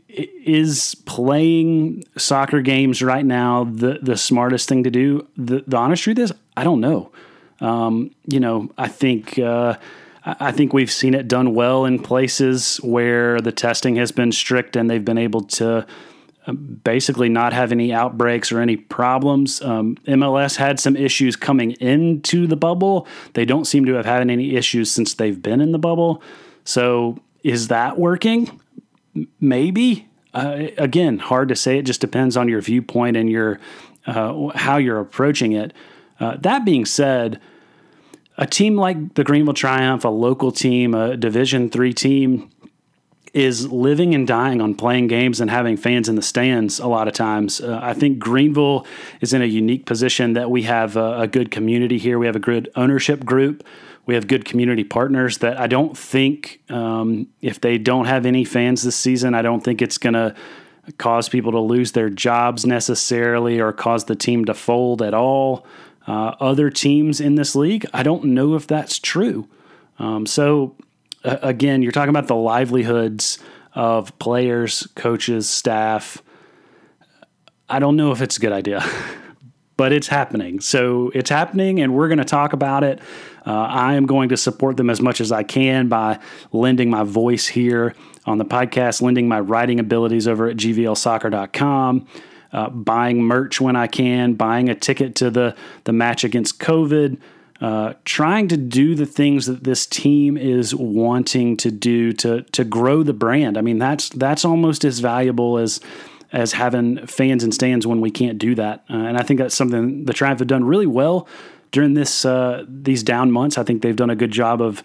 is 0.09 0.95
playing 1.13 2.03
soccer 2.17 2.63
games 2.63 3.03
right 3.03 3.25
now 3.25 3.65
the 3.65 3.99
the 4.01 4.17
smartest 4.17 4.67
thing 4.67 4.85
to 4.85 4.91
do? 4.91 5.27
The, 5.37 5.63
the 5.67 5.77
honest 5.77 6.03
truth 6.05 6.19
is, 6.19 6.33
I 6.57 6.65
don't 6.65 6.81
know. 6.81 7.13
Um, 7.61 8.15
you 8.27 8.41
know, 8.41 8.71
I 8.79 8.89
think 8.89 9.39
uh, 9.39 9.77
I 10.25 10.53
think 10.53 10.73
we've 10.73 10.91
seen 10.91 11.13
it 11.13 11.29
done 11.29 11.55
well 11.55 11.85
in 11.85 11.99
places 11.99 12.79
where 12.79 13.43
the 13.43 13.53
testing 13.53 13.97
has 13.97 14.11
been 14.11 14.33
strict 14.33 14.75
and 14.75 14.89
they've 14.89 15.05
been 15.05 15.19
able 15.19 15.43
to 15.59 15.87
uh, 16.47 16.53
basically 16.53 17.29
not 17.29 17.53
have 17.53 17.73
any 17.73 17.93
outbreaks 17.93 18.51
or 18.51 18.61
any 18.61 18.77
problems. 18.77 19.61
Um, 19.61 19.97
MLS 20.07 20.57
had 20.57 20.81
some 20.81 20.97
issues 20.97 21.37
coming 21.37 21.73
into 21.73 22.47
the 22.47 22.57
bubble. 22.57 23.07
They 23.35 23.45
don't 23.45 23.67
seem 23.67 23.85
to 23.85 23.93
have 23.95 24.07
had 24.07 24.23
any 24.23 24.57
issues 24.57 24.91
since 24.91 25.13
they've 25.13 25.41
been 25.41 25.61
in 25.61 25.73
the 25.73 25.79
bubble. 25.79 26.23
So 26.65 27.19
is 27.45 27.69
that 27.69 27.99
working? 27.99 28.61
maybe. 29.41 30.09
Uh, 30.35 30.69
again, 30.79 31.19
hard 31.19 31.49
to 31.49 31.57
say. 31.57 31.79
It 31.79 31.83
just 31.83 32.01
depends 32.01 32.37
on 32.37 32.49
your 32.49 32.61
viewpoint 32.61 33.17
and 33.17 33.29
your 33.29 33.61
uh, 34.07 34.49
how 34.55 34.79
you're 34.79 35.01
approaching 35.01 35.53
it. 35.53 35.73
Uh, 36.19 36.37
that 36.39 36.65
being 36.65 36.85
said, 36.85 37.41
a 38.39 38.47
team 38.47 38.77
like 38.77 39.15
the 39.15 39.25
Greenville 39.25 39.55
Triumph, 39.55 40.05
a 40.05 40.09
local 40.09 40.51
team, 40.51 40.95
a 40.95 41.17
Division 41.17 41.69
three 41.69 41.93
team, 41.93 42.51
is 43.35 43.71
living 43.71 44.15
and 44.15 44.27
dying 44.27 44.61
on 44.61 44.75
playing 44.75 45.07
games 45.07 45.41
and 45.41 45.51
having 45.51 45.77
fans 45.77 46.09
in 46.09 46.17
the 46.17 46.23
stands 46.23 46.79
a 46.79 46.87
lot 46.87 47.09
of 47.09 47.15
times. 47.15 47.61
Uh, 47.61 47.79
I 47.83 47.95
think 47.95 48.19
Greenville 48.19 48.87
is 49.21 49.33
in 49.33 49.43
a 49.43 49.47
unique 49.47 49.87
position 49.87 50.35
that 50.35 50.51
we 50.51 50.63
have 50.63 50.97
a, 50.97 51.21
a 51.21 51.27
good 51.27 51.51
community 51.51 51.99
here. 51.99 52.19
We 52.19 52.27
have 52.27 52.37
a 52.37 52.41
good 52.41 52.71
ownership 52.75 53.25
group 53.25 53.65
we 54.07 54.15
have 54.15 54.27
good 54.27 54.45
community 54.45 54.85
partners 54.85 55.39
that 55.39 55.59
I 55.59 55.67
don't 55.67 55.97
think 55.97 56.61
um, 56.69 57.29
if 57.41 57.61
they 57.61 57.79
don't 57.79 58.07
have 58.07 58.27
any 58.27 58.45
fans 58.45 58.83
this 58.83 58.97
season, 58.97 59.35
I 59.35 59.43
don't 59.43 59.63
think 59.63 59.81
it's 59.81 59.99
going 59.99 60.15
to 60.15 60.35
cause 60.99 61.29
people 61.29 61.53
to 61.53 61.61
lose 61.61 61.93
their 61.93 62.11
jobs 62.11 62.67
necessarily 62.67 63.61
or 63.61 63.73
cause 63.73 64.07
the 64.07 64.17
team 64.17 64.45
to 64.47 64.55
fold 64.55 65.03
at 65.03 65.15
all. 65.15 65.65
Uh, 66.07 66.35
other 66.41 66.69
teams 66.69 67.21
in 67.21 67.37
this 67.37 67.55
league, 67.55 67.87
I 67.95 68.03
don't 68.03 68.25
know 68.25 68.55
if 68.55 68.67
that's 68.67 68.99
true. 68.99 69.49
Um, 70.01 70.27
so, 70.27 70.75
uh, 71.25 71.39
again, 71.43 71.83
you're 71.83 71.93
talking 71.93 72.11
about 72.11 72.27
the 72.27 72.35
livelihoods 72.35 73.39
of 73.75 74.19
players, 74.19 74.89
coaches, 74.97 75.49
staff. 75.49 76.21
I 77.69 77.79
don't 77.79 77.95
know 77.95 78.11
if 78.11 78.21
it's 78.21 78.37
a 78.37 78.41
good 78.41 78.53
idea, 78.53 78.81
but 79.83 79.93
it's 79.93 80.07
happening. 80.07 80.61
So 80.61 81.11
it's 81.13 81.29
happening, 81.29 81.81
and 81.81 81.93
we're 81.93 82.07
going 82.07 82.19
to 82.19 82.25
talk 82.25 82.53
about 82.53 82.85
it. 82.85 83.01
Uh, 83.45 83.51
I 83.51 83.95
am 83.95 84.07
going 84.07 84.29
to 84.29 84.37
support 84.37 84.77
them 84.77 84.89
as 84.89 85.01
much 85.01 85.21
as 85.21 85.33
I 85.33 85.43
can 85.43 85.89
by 85.89 86.21
lending 86.53 86.89
my 86.89 87.03
voice 87.03 87.49
here 87.49 87.97
on 88.25 88.39
the 88.39 88.45
podcast, 88.45 89.03
lending 89.03 89.27
my 89.27 89.41
writing 89.41 89.81
abilities 89.81 90.29
over 90.29 90.47
at 90.47 90.57
gvlsoccer.com. 90.57 92.07
Uh, 92.53 92.69
buying 92.71 93.25
merch 93.25 93.61
when 93.61 93.75
I 93.75 93.89
can, 93.89 94.35
buying 94.35 94.69
a 94.69 94.77
ticket 94.77 95.17
to 95.17 95.31
the 95.31 95.57
the 95.83 95.93
match 95.93 96.23
against 96.23 96.61
COVID, 96.61 97.19
uh, 97.61 97.95
trying 98.05 98.47
to 98.47 98.57
do 98.57 98.95
the 98.95 99.07
things 99.07 99.47
that 99.47 99.65
this 99.65 99.85
team 99.85 100.37
is 100.37 100.77
wanting 100.77 101.57
to 101.57 101.73
do 101.73 102.13
to 102.13 102.43
to 102.43 102.63
grow 102.63 103.03
the 103.03 103.15
brand. 103.15 103.59
I 103.59 103.63
mean, 103.63 103.79
that's 103.79 104.11
that's 104.11 104.45
almost 104.45 104.85
as 104.85 105.01
valuable 105.01 105.59
as 105.59 105.81
as 106.33 106.53
having 106.53 107.07
fans 107.07 107.45
and 107.45 107.53
stands 107.53 107.87
when 107.87 108.01
we 108.01 108.11
can't 108.11 108.39
do 108.39 108.55
that. 108.55 108.85
Uh, 108.89 108.97
and 108.97 109.19
I 109.19 109.23
think 109.23 109.39
that's 109.39 109.55
something 109.55 110.05
the 110.05 110.13
Triumph 110.13 110.41
have 110.41 110.49
done 110.49 110.65
really 110.65 110.87
well 110.87 111.29
during 111.71 111.95
this 111.95 112.25
uh, 112.25 112.65
these 112.69 113.03
down 113.03 113.31
months. 113.31 113.59
I 113.59 113.65
think 113.65 113.83
they've 113.83 113.97
done 113.97 114.11
a 114.11 114.17
good 114.17 114.31
job 114.31 114.61
of 114.61 114.83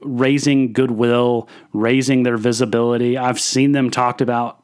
raising 0.00 0.72
goodwill, 0.72 1.48
raising 1.72 2.22
their 2.22 2.36
visibility. 2.36 3.16
I've 3.16 3.40
seen 3.40 3.72
them 3.72 3.90
talked 3.90 4.20
about 4.20 4.62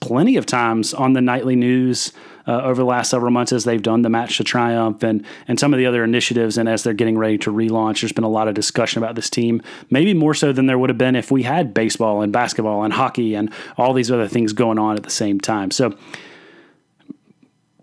plenty 0.00 0.36
of 0.36 0.46
times 0.46 0.92
on 0.92 1.12
the 1.12 1.20
nightly 1.20 1.56
news 1.56 2.12
uh, 2.46 2.62
over 2.62 2.76
the 2.76 2.84
last 2.84 3.10
several 3.10 3.30
months 3.30 3.52
as 3.52 3.64
they've 3.64 3.82
done 3.82 4.02
the 4.02 4.08
match 4.08 4.36
to 4.36 4.44
triumph 4.44 5.02
and 5.02 5.24
and 5.48 5.58
some 5.58 5.72
of 5.72 5.78
the 5.78 5.86
other 5.86 6.04
initiatives 6.04 6.58
and 6.58 6.68
as 6.68 6.82
they're 6.82 6.94
getting 6.94 7.18
ready 7.18 7.38
to 7.38 7.52
relaunch 7.52 8.00
there's 8.00 8.12
been 8.12 8.24
a 8.24 8.28
lot 8.28 8.48
of 8.48 8.54
discussion 8.54 9.02
about 9.02 9.14
this 9.14 9.30
team 9.30 9.60
maybe 9.90 10.14
more 10.14 10.34
so 10.34 10.52
than 10.52 10.66
there 10.66 10.78
would 10.78 10.90
have 10.90 10.98
been 10.98 11.16
if 11.16 11.30
we 11.30 11.42
had 11.42 11.74
baseball 11.74 12.22
and 12.22 12.32
basketball 12.32 12.84
and 12.84 12.92
hockey 12.92 13.34
and 13.34 13.52
all 13.76 13.92
these 13.92 14.10
other 14.10 14.28
things 14.28 14.52
going 14.52 14.78
on 14.78 14.96
at 14.96 15.02
the 15.02 15.10
same 15.10 15.40
time 15.40 15.70
so 15.70 15.96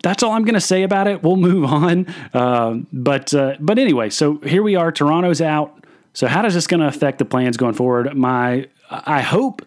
that's 0.04 0.22
all 0.22 0.32
I'm 0.32 0.44
going 0.44 0.54
to 0.54 0.60
say 0.60 0.82
about 0.82 1.08
it. 1.08 1.22
We'll 1.22 1.36
move 1.50 1.64
on. 1.64 2.06
Uh, 2.32 2.80
but 2.92 3.34
uh, 3.34 3.56
but 3.58 3.78
anyway, 3.78 4.10
so 4.10 4.36
here 4.38 4.62
we 4.62 4.76
are. 4.76 4.92
Toronto's 4.92 5.40
out. 5.40 5.84
So 6.12 6.28
how 6.28 6.44
is 6.46 6.54
this 6.54 6.68
going 6.68 6.80
to 6.80 6.86
affect 6.86 7.18
the 7.18 7.24
plans 7.24 7.56
going 7.56 7.74
forward? 7.74 8.14
My 8.14 8.68
I 8.90 9.22
hope 9.22 9.66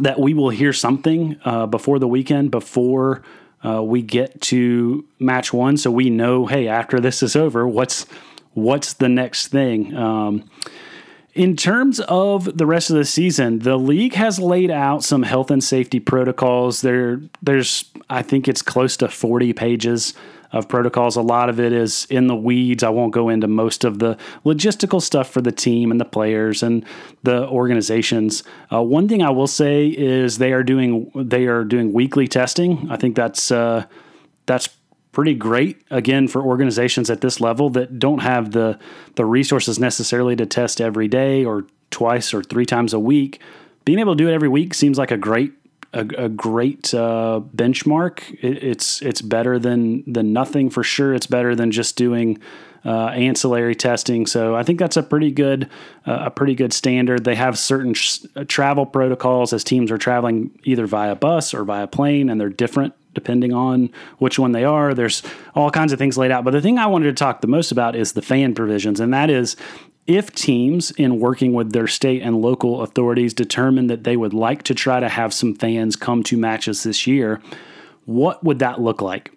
that 0.00 0.18
we 0.20 0.34
will 0.34 0.50
hear 0.50 0.72
something 0.72 1.38
uh, 1.44 1.66
before 1.66 1.98
the 1.98 2.08
weekend, 2.08 2.50
before 2.50 3.22
uh, 3.64 3.82
we 3.82 4.02
get 4.02 4.40
to 4.42 5.04
match 5.18 5.52
one, 5.52 5.76
so 5.76 5.90
we 5.90 6.10
know, 6.10 6.46
hey, 6.46 6.68
after 6.68 7.00
this 7.00 7.22
is 7.22 7.34
over, 7.34 7.66
what's 7.66 8.06
what's 8.54 8.94
the 8.94 9.08
next 9.08 9.48
thing. 9.48 9.96
Um, 9.96 10.48
in 11.34 11.54
terms 11.54 12.00
of 12.00 12.58
the 12.58 12.66
rest 12.66 12.90
of 12.90 12.96
the 12.96 13.04
season, 13.04 13.60
the 13.60 13.76
league 13.76 14.14
has 14.14 14.40
laid 14.40 14.70
out 14.70 15.04
some 15.04 15.22
health 15.22 15.50
and 15.52 15.62
safety 15.62 16.00
protocols. 16.00 16.80
There, 16.80 17.20
there's, 17.40 17.84
I 18.10 18.22
think 18.22 18.48
it's 18.48 18.62
close 18.62 18.96
to 18.96 19.08
40 19.08 19.52
pages 19.52 20.14
of 20.52 20.68
protocols. 20.68 21.16
A 21.16 21.22
lot 21.22 21.48
of 21.48 21.60
it 21.60 21.72
is 21.72 22.06
in 22.10 22.26
the 22.26 22.36
weeds. 22.36 22.82
I 22.82 22.88
won't 22.88 23.12
go 23.12 23.28
into 23.28 23.48
most 23.48 23.84
of 23.84 23.98
the 23.98 24.16
logistical 24.44 25.02
stuff 25.02 25.30
for 25.30 25.40
the 25.40 25.52
team 25.52 25.90
and 25.90 26.00
the 26.00 26.04
players 26.04 26.62
and 26.62 26.84
the 27.22 27.46
organizations. 27.48 28.42
Uh, 28.72 28.82
one 28.82 29.08
thing 29.08 29.22
I 29.22 29.30
will 29.30 29.46
say 29.46 29.88
is 29.88 30.38
they 30.38 30.52
are 30.52 30.62
doing 30.62 31.10
they 31.14 31.46
are 31.46 31.64
doing 31.64 31.92
weekly 31.92 32.28
testing. 32.28 32.88
I 32.90 32.96
think 32.96 33.16
that's 33.16 33.50
uh, 33.50 33.84
that's 34.46 34.68
pretty 35.12 35.34
great 35.34 35.82
again 35.90 36.28
for 36.28 36.42
organizations 36.42 37.10
at 37.10 37.20
this 37.20 37.40
level 37.40 37.70
that 37.70 37.98
don't 37.98 38.20
have 38.20 38.52
the 38.52 38.78
the 39.16 39.24
resources 39.24 39.78
necessarily 39.78 40.36
to 40.36 40.46
test 40.46 40.80
every 40.80 41.08
day 41.08 41.44
or 41.44 41.66
twice 41.90 42.32
or 42.32 42.42
three 42.42 42.66
times 42.66 42.92
a 42.92 42.98
week. 42.98 43.40
Being 43.84 43.98
able 43.98 44.14
to 44.14 44.22
do 44.22 44.28
it 44.28 44.34
every 44.34 44.48
week 44.48 44.74
seems 44.74 44.98
like 44.98 45.10
a 45.10 45.16
great 45.16 45.52
a, 45.92 46.00
a 46.16 46.28
great 46.28 46.92
uh, 46.94 47.40
benchmark. 47.54 48.20
It, 48.42 48.62
it's 48.62 49.02
it's 49.02 49.22
better 49.22 49.58
than 49.58 50.10
than 50.10 50.32
nothing 50.32 50.70
for 50.70 50.82
sure. 50.82 51.14
It's 51.14 51.26
better 51.26 51.54
than 51.54 51.70
just 51.70 51.96
doing 51.96 52.38
uh, 52.84 53.08
ancillary 53.08 53.74
testing. 53.74 54.26
So 54.26 54.54
I 54.54 54.62
think 54.62 54.78
that's 54.78 54.96
a 54.96 55.02
pretty 55.02 55.30
good 55.30 55.68
uh, 56.06 56.24
a 56.26 56.30
pretty 56.30 56.54
good 56.54 56.72
standard. 56.72 57.24
They 57.24 57.34
have 57.34 57.58
certain 57.58 57.94
sh- 57.94 58.20
uh, 58.36 58.44
travel 58.44 58.86
protocols 58.86 59.52
as 59.52 59.64
teams 59.64 59.90
are 59.90 59.98
traveling 59.98 60.58
either 60.64 60.86
via 60.86 61.14
bus 61.14 61.54
or 61.54 61.64
via 61.64 61.86
plane, 61.86 62.28
and 62.28 62.40
they're 62.40 62.50
different 62.50 62.94
depending 63.14 63.52
on 63.52 63.90
which 64.18 64.38
one 64.38 64.52
they 64.52 64.64
are. 64.64 64.94
There's 64.94 65.22
all 65.54 65.72
kinds 65.72 65.92
of 65.92 65.98
things 65.98 66.16
laid 66.16 66.30
out. 66.30 66.44
But 66.44 66.52
the 66.52 66.60
thing 66.60 66.78
I 66.78 66.86
wanted 66.86 67.06
to 67.06 67.14
talk 67.14 67.40
the 67.40 67.48
most 67.48 67.72
about 67.72 67.96
is 67.96 68.12
the 68.12 68.22
fan 68.22 68.54
provisions, 68.54 69.00
and 69.00 69.12
that 69.12 69.28
is 69.28 69.56
if 70.08 70.32
teams, 70.34 70.90
in 70.92 71.20
working 71.20 71.52
with 71.52 71.72
their 71.72 71.86
state 71.86 72.22
and 72.22 72.40
local 72.40 72.80
authorities, 72.80 73.34
determine 73.34 73.88
that 73.88 74.04
they 74.04 74.16
would 74.16 74.32
like 74.32 74.62
to 74.64 74.74
try 74.74 74.98
to 74.98 75.08
have 75.08 75.34
some 75.34 75.54
fans 75.54 75.94
come 75.94 76.22
to 76.24 76.36
matches 76.38 76.82
this 76.82 77.06
year, 77.06 77.40
what 78.06 78.42
would 78.42 78.58
that 78.58 78.80
look 78.80 79.02
like? 79.02 79.30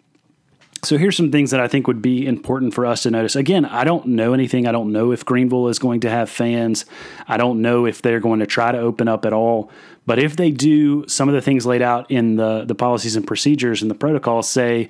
So 0.84 0.98
here's 0.98 1.18
some 1.18 1.32
things 1.32 1.52
that 1.52 1.60
I 1.60 1.68
think 1.68 1.86
would 1.88 2.02
be 2.02 2.26
important 2.26 2.74
for 2.74 2.88
us 2.88 3.04
to 3.04 3.12
notice. 3.12 3.36
Again, 3.36 3.66
I 3.66 3.84
don't 3.84 4.08
know 4.08 4.34
anything. 4.34 4.66
I 4.66 4.72
don't 4.72 4.92
know 4.92 5.12
if 5.12 5.26
Greenville 5.26 5.68
is 5.68 5.78
going 5.78 6.00
to 6.00 6.10
have 6.10 6.30
fans. 6.30 6.86
I 7.28 7.38
don't 7.38 7.62
know 7.62 7.86
if 7.86 8.02
they're 8.02 8.22
going 8.22 8.40
to 8.40 8.48
try 8.48 8.72
to 8.72 8.80
open 8.80 9.08
up 9.08 9.26
at 9.26 9.34
all. 9.34 9.70
But 10.08 10.18
if 10.18 10.38
they 10.38 10.50
do, 10.50 11.06
some 11.08 11.28
of 11.30 11.36
the 11.36 11.42
things 11.42 11.66
laid 11.66 11.84
out 11.84 12.10
in 12.10 12.38
the, 12.38 12.64
the 12.66 12.74
policies 12.74 13.16
and 13.16 13.28
procedures 13.28 13.82
and 13.84 13.92
the 13.92 13.96
protocols 13.96 14.50
say 14.50 14.90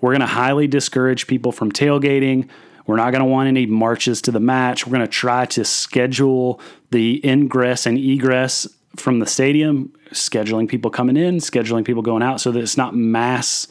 we're 0.00 0.10
going 0.12 0.20
to 0.20 0.26
highly 0.26 0.66
discourage 0.66 1.26
people 1.26 1.52
from 1.52 1.70
tailgating. 1.70 2.48
We're 2.88 2.96
not 2.96 3.10
going 3.10 3.20
to 3.20 3.26
want 3.26 3.48
any 3.48 3.66
marches 3.66 4.22
to 4.22 4.32
the 4.32 4.40
match. 4.40 4.86
We're 4.86 4.96
going 4.96 5.06
to 5.06 5.12
try 5.12 5.44
to 5.44 5.62
schedule 5.62 6.58
the 6.90 7.20
ingress 7.22 7.84
and 7.84 7.98
egress 7.98 8.66
from 8.96 9.18
the 9.18 9.26
stadium, 9.26 9.92
scheduling 10.12 10.66
people 10.66 10.90
coming 10.90 11.18
in, 11.18 11.36
scheduling 11.36 11.84
people 11.84 12.00
going 12.00 12.22
out 12.22 12.40
so 12.40 12.50
that 12.50 12.60
it's 12.60 12.78
not 12.78 12.96
mass 12.96 13.68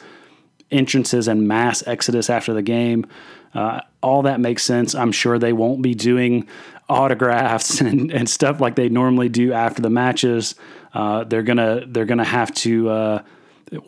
entrances 0.70 1.26
and 1.26 1.48
mass 1.48 1.84
exodus 1.88 2.30
after 2.30 2.54
the 2.54 2.62
game. 2.62 3.06
Uh, 3.54 3.80
all 4.04 4.22
that 4.22 4.38
makes 4.38 4.62
sense. 4.62 4.94
I'm 4.94 5.10
sure 5.10 5.36
they 5.36 5.52
won't 5.52 5.82
be 5.82 5.96
doing 5.96 6.46
autographs 6.88 7.80
and, 7.80 8.12
and 8.12 8.30
stuff 8.30 8.60
like 8.60 8.76
they 8.76 8.88
normally 8.88 9.28
do 9.28 9.52
after 9.52 9.82
the 9.82 9.90
matches. 9.90 10.54
Uh, 10.94 11.24
they're 11.24 11.42
gonna 11.42 11.82
they're 11.88 12.04
gonna 12.04 12.24
have 12.24 12.54
to. 12.54 12.88
Uh, 12.88 13.22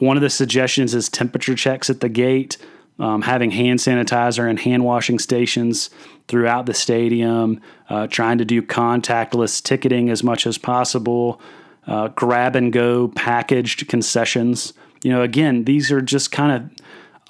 one 0.00 0.16
of 0.16 0.22
the 0.22 0.28
suggestions 0.28 0.92
is 0.92 1.08
temperature 1.08 1.54
checks 1.54 1.88
at 1.88 2.00
the 2.00 2.08
gate 2.08 2.58
um, 3.00 3.22
having 3.22 3.50
hand 3.50 3.80
sanitizer 3.80 4.48
and 4.48 4.60
hand 4.60 4.84
washing 4.84 5.18
stations 5.18 5.90
throughout 6.28 6.66
the 6.66 6.74
stadium, 6.74 7.60
uh, 7.88 8.06
trying 8.06 8.38
to 8.38 8.44
do 8.44 8.62
contactless 8.62 9.62
ticketing 9.62 10.10
as 10.10 10.22
much 10.22 10.46
as 10.46 10.58
possible, 10.58 11.40
uh, 11.86 12.08
grab 12.08 12.54
and 12.54 12.72
go 12.72 13.08
packaged 13.08 13.88
concessions. 13.88 14.72
You 15.02 15.10
know, 15.10 15.22
again, 15.22 15.64
these 15.64 15.90
are 15.90 16.00
just 16.00 16.30
kind 16.30 16.52
of 16.52 16.70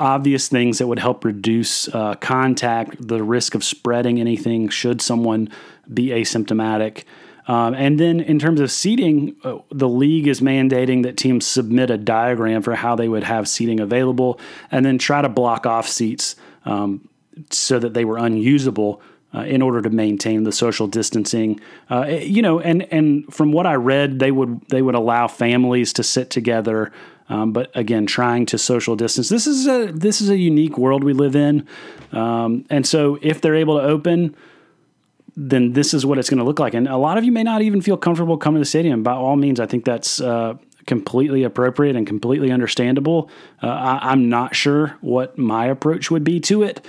obvious 0.01 0.49
things 0.49 0.79
that 0.79 0.87
would 0.87 0.99
help 0.99 1.25
reduce 1.25 1.89
uh, 1.89 2.15
contact, 2.17 3.07
the 3.07 3.23
risk 3.23 3.55
of 3.55 3.63
spreading 3.63 4.21
anything 4.21 4.69
should 4.69 5.01
someone 5.01 5.49
be 5.93 6.09
asymptomatic. 6.09 7.05
Um, 7.47 7.75
and 7.75 7.99
then 7.99 8.21
in 8.21 8.39
terms 8.39 8.61
of 8.61 8.71
seating, 8.71 9.37
uh, 9.45 9.59
the 9.71 9.89
league 9.89 10.27
is 10.27 10.41
mandating 10.41 11.03
that 11.05 11.17
teams 11.17 11.47
submit 11.47 11.91
a 11.91 11.99
diagram 11.99 12.63
for 12.63 12.75
how 12.75 12.95
they 12.95 13.09
would 13.09 13.25
have 13.25 13.49
seating 13.49 13.81
available 13.81 14.39
and 14.71 14.85
then 14.85 14.99
try 14.99 15.23
to 15.23 15.29
block 15.29 15.67
off 15.67 15.89
seats 15.89 16.37
um, 16.65 17.09
so 17.51 17.79
that 17.79 17.95
they 17.95 18.05
were 18.05 18.19
unusable 18.19 19.01
uh, 19.35 19.41
in 19.41 19.63
order 19.63 19.81
to 19.81 19.91
maintain 19.91 20.45
the 20.45 20.53
social 20.53 20.87
distancing. 20.87 21.61
Uh, 21.91 22.01
eh, 22.01 22.21
you 22.21 22.43
know, 22.43 22.61
and 22.61 22.83
and 22.93 23.33
from 23.33 23.53
what 23.53 23.67
I 23.67 23.75
read, 23.75 24.19
they 24.19 24.31
would 24.31 24.61
they 24.69 24.83
would 24.83 24.95
allow 24.95 25.29
families 25.29 25.93
to 25.95 26.03
sit 26.03 26.31
together. 26.31 26.93
Um, 27.29 27.53
but 27.53 27.71
again, 27.77 28.07
trying 28.07 28.45
to 28.47 28.59
social 28.59 28.97
distance. 28.97 29.29
This 29.29 29.47
is 29.47 29.69
a 29.69 29.93
this 29.93 30.21
is 30.21 30.31
a 30.31 30.37
unique 30.37 30.77
world 30.77 31.05
we 31.05 31.13
live 31.13 31.37
in, 31.37 31.67
um, 32.13 32.65
and 32.71 32.85
so 32.85 33.19
if 33.23 33.41
they're 33.41 33.55
able 33.55 33.79
to 33.79 33.85
open, 33.85 34.35
then 35.43 35.73
this 35.73 35.95
is 35.95 36.05
what 36.05 36.19
it's 36.19 36.29
going 36.29 36.39
to 36.39 36.45
look 36.45 36.59
like. 36.59 36.75
And 36.75 36.87
a 36.87 36.99
lot 36.99 37.17
of 37.17 37.25
you 37.25 37.33
may 37.33 37.43
not 37.43 37.63
even 37.63 37.81
feel 37.81 37.97
comfortable 37.97 38.37
coming 38.37 38.59
to 38.59 38.61
the 38.61 38.67
stadium. 38.67 39.03
By 39.03 39.15
all 39.15 39.37
means, 39.37 39.59
I 39.59 39.65
think 39.65 39.87
that's 39.87 40.21
uh, 40.21 40.57
completely 40.87 41.45
appropriate 41.45 41.97
and 41.97 42.07
completely 42.07 42.53
understandable. 42.53 43.31
Uh, 43.63 43.69
I, 43.69 44.13
am 44.13 44.29
not 44.29 44.55
sure 44.55 44.99
what 45.01 45.39
my 45.39 45.65
approach 45.65 46.11
would 46.11 46.25
be 46.25 46.41
to 46.41 46.63
it. 46.63 46.85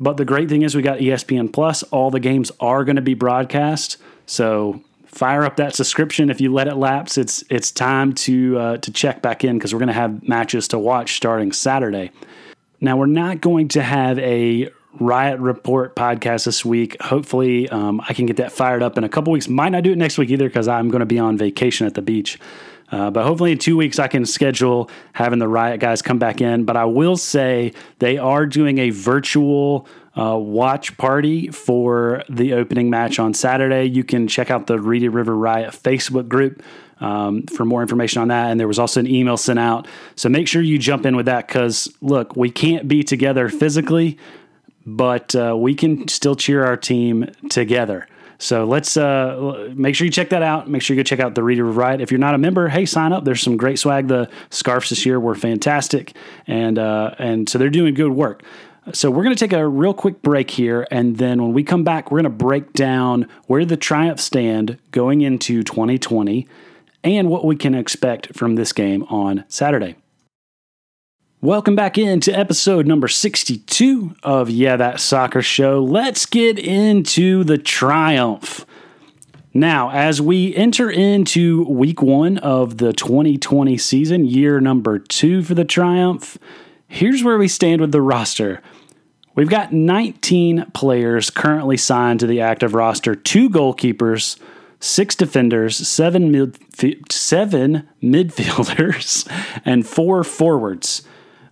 But 0.00 0.16
the 0.16 0.24
great 0.24 0.48
thing 0.48 0.62
is 0.62 0.74
we 0.74 0.82
got 0.82 0.98
ESPN 0.98 1.52
Plus. 1.52 1.84
All 1.84 2.10
the 2.10 2.18
games 2.18 2.50
are 2.58 2.84
going 2.84 2.96
to 2.96 3.02
be 3.02 3.14
broadcast. 3.14 3.98
So 4.26 4.82
fire 5.06 5.44
up 5.44 5.56
that 5.56 5.76
subscription. 5.76 6.28
If 6.28 6.40
you 6.40 6.52
let 6.52 6.66
it 6.66 6.74
lapse, 6.74 7.16
it's 7.16 7.44
it's 7.48 7.70
time 7.70 8.14
to 8.14 8.58
uh, 8.58 8.76
to 8.78 8.90
check 8.90 9.22
back 9.22 9.44
in 9.44 9.56
because 9.56 9.72
we're 9.72 9.78
going 9.78 9.86
to 9.86 9.94
have 9.94 10.26
matches 10.28 10.66
to 10.68 10.78
watch 10.78 11.16
starting 11.16 11.52
Saturday. 11.52 12.10
Now 12.80 12.96
we're 12.96 13.06
not 13.06 13.40
going 13.40 13.68
to 13.68 13.82
have 13.82 14.18
a 14.18 14.70
Riot 15.00 15.40
Report 15.40 15.94
podcast 15.94 16.44
this 16.44 16.64
week. 16.64 16.96
Hopefully, 17.00 17.68
um, 17.68 18.00
I 18.08 18.14
can 18.14 18.26
get 18.26 18.36
that 18.36 18.52
fired 18.52 18.82
up 18.82 18.98
in 18.98 19.04
a 19.04 19.08
couple 19.08 19.32
weeks. 19.32 19.48
Might 19.48 19.70
not 19.70 19.82
do 19.82 19.92
it 19.92 19.98
next 19.98 20.18
week 20.18 20.30
either 20.30 20.48
because 20.48 20.68
I'm 20.68 20.88
going 20.88 21.00
to 21.00 21.06
be 21.06 21.18
on 21.18 21.36
vacation 21.36 21.86
at 21.86 21.94
the 21.94 22.02
beach. 22.02 22.38
Uh, 22.90 23.10
but 23.10 23.24
hopefully, 23.24 23.52
in 23.52 23.58
two 23.58 23.76
weeks, 23.76 23.98
I 23.98 24.08
can 24.08 24.24
schedule 24.24 24.90
having 25.12 25.38
the 25.38 25.48
Riot 25.48 25.80
guys 25.80 26.02
come 26.02 26.18
back 26.18 26.40
in. 26.40 26.64
But 26.64 26.76
I 26.76 26.84
will 26.84 27.16
say 27.16 27.72
they 27.98 28.18
are 28.18 28.46
doing 28.46 28.78
a 28.78 28.90
virtual 28.90 29.88
uh, 30.16 30.36
watch 30.38 30.96
party 30.96 31.48
for 31.48 32.22
the 32.28 32.54
opening 32.54 32.88
match 32.88 33.18
on 33.18 33.34
Saturday. 33.34 33.84
You 33.84 34.04
can 34.04 34.28
check 34.28 34.50
out 34.50 34.66
the 34.66 34.78
Reedy 34.78 35.08
River 35.08 35.36
Riot 35.36 35.72
Facebook 35.72 36.28
group 36.28 36.62
um, 37.00 37.42
for 37.42 37.64
more 37.64 37.82
information 37.82 38.22
on 38.22 38.28
that. 38.28 38.50
And 38.50 38.58
there 38.58 38.68
was 38.68 38.78
also 38.78 39.00
an 39.00 39.06
email 39.06 39.36
sent 39.36 39.58
out. 39.58 39.86
So 40.14 40.28
make 40.28 40.48
sure 40.48 40.62
you 40.62 40.78
jump 40.78 41.04
in 41.04 41.16
with 41.16 41.26
that 41.26 41.46
because, 41.46 41.92
look, 42.00 42.36
we 42.36 42.50
can't 42.50 42.88
be 42.88 43.02
together 43.02 43.48
physically, 43.48 44.16
but 44.86 45.34
uh, 45.34 45.56
we 45.58 45.74
can 45.74 46.06
still 46.08 46.36
cheer 46.36 46.64
our 46.64 46.76
team 46.76 47.30
together. 47.50 48.06
So 48.38 48.64
let's 48.64 48.96
uh, 48.96 49.72
make 49.74 49.94
sure 49.94 50.04
you 50.04 50.10
check 50.10 50.28
that 50.30 50.42
out. 50.42 50.68
Make 50.68 50.82
sure 50.82 50.94
you 50.94 51.02
go 51.02 51.04
check 51.04 51.20
out 51.20 51.34
the 51.34 51.42
River 51.42 51.64
Riot. 51.64 52.00
If 52.00 52.10
you're 52.10 52.18
not 52.18 52.34
a 52.34 52.38
member, 52.38 52.68
hey, 52.68 52.84
sign 52.84 53.12
up. 53.12 53.24
There's 53.24 53.40
some 53.40 53.56
great 53.56 53.78
swag. 53.78 54.08
The 54.08 54.30
scarves 54.50 54.90
this 54.90 55.06
year 55.06 55.18
were 55.18 55.34
fantastic, 55.34 56.14
and 56.46 56.78
uh, 56.78 57.14
and 57.18 57.48
so 57.48 57.58
they're 57.58 57.70
doing 57.70 57.94
good 57.94 58.12
work. 58.12 58.42
So 58.92 59.10
we're 59.10 59.24
going 59.24 59.34
to 59.34 59.40
take 59.40 59.52
a 59.52 59.66
real 59.66 59.94
quick 59.94 60.22
break 60.22 60.50
here, 60.50 60.86
and 60.90 61.16
then 61.16 61.42
when 61.42 61.52
we 61.52 61.64
come 61.64 61.82
back, 61.82 62.10
we're 62.10 62.22
going 62.22 62.32
to 62.32 62.44
break 62.44 62.72
down 62.72 63.26
where 63.46 63.64
the 63.64 63.76
Triumph 63.76 64.20
stand 64.20 64.78
going 64.92 65.22
into 65.22 65.64
2020 65.64 66.46
and 67.02 67.28
what 67.28 67.44
we 67.44 67.56
can 67.56 67.74
expect 67.74 68.36
from 68.36 68.54
this 68.54 68.72
game 68.72 69.02
on 69.04 69.44
Saturday. 69.48 69.96
Welcome 71.46 71.76
back 71.76 71.96
into 71.96 72.36
episode 72.36 72.88
number 72.88 73.06
62 73.06 74.16
of 74.24 74.50
Yeah 74.50 74.74
That 74.78 74.98
Soccer 74.98 75.42
Show. 75.42 75.80
Let's 75.80 76.26
get 76.26 76.58
into 76.58 77.44
the 77.44 77.56
Triumph. 77.56 78.66
Now, 79.54 79.92
as 79.92 80.20
we 80.20 80.52
enter 80.56 80.90
into 80.90 81.62
week 81.66 82.02
one 82.02 82.38
of 82.38 82.78
the 82.78 82.92
2020 82.92 83.78
season, 83.78 84.24
year 84.24 84.60
number 84.60 84.98
two 84.98 85.44
for 85.44 85.54
the 85.54 85.64
Triumph, 85.64 86.36
here's 86.88 87.22
where 87.22 87.38
we 87.38 87.46
stand 87.46 87.80
with 87.80 87.92
the 87.92 88.02
roster. 88.02 88.60
We've 89.36 89.48
got 89.48 89.72
19 89.72 90.72
players 90.74 91.30
currently 91.30 91.76
signed 91.76 92.18
to 92.18 92.26
the 92.26 92.40
active 92.40 92.74
roster, 92.74 93.14
two 93.14 93.48
goalkeepers, 93.48 94.36
six 94.80 95.14
defenders, 95.14 95.76
seven, 95.76 96.32
mid, 96.32 96.58
seven 97.12 97.88
midfielders, 98.02 99.30
and 99.64 99.86
four 99.86 100.24
forwards. 100.24 101.06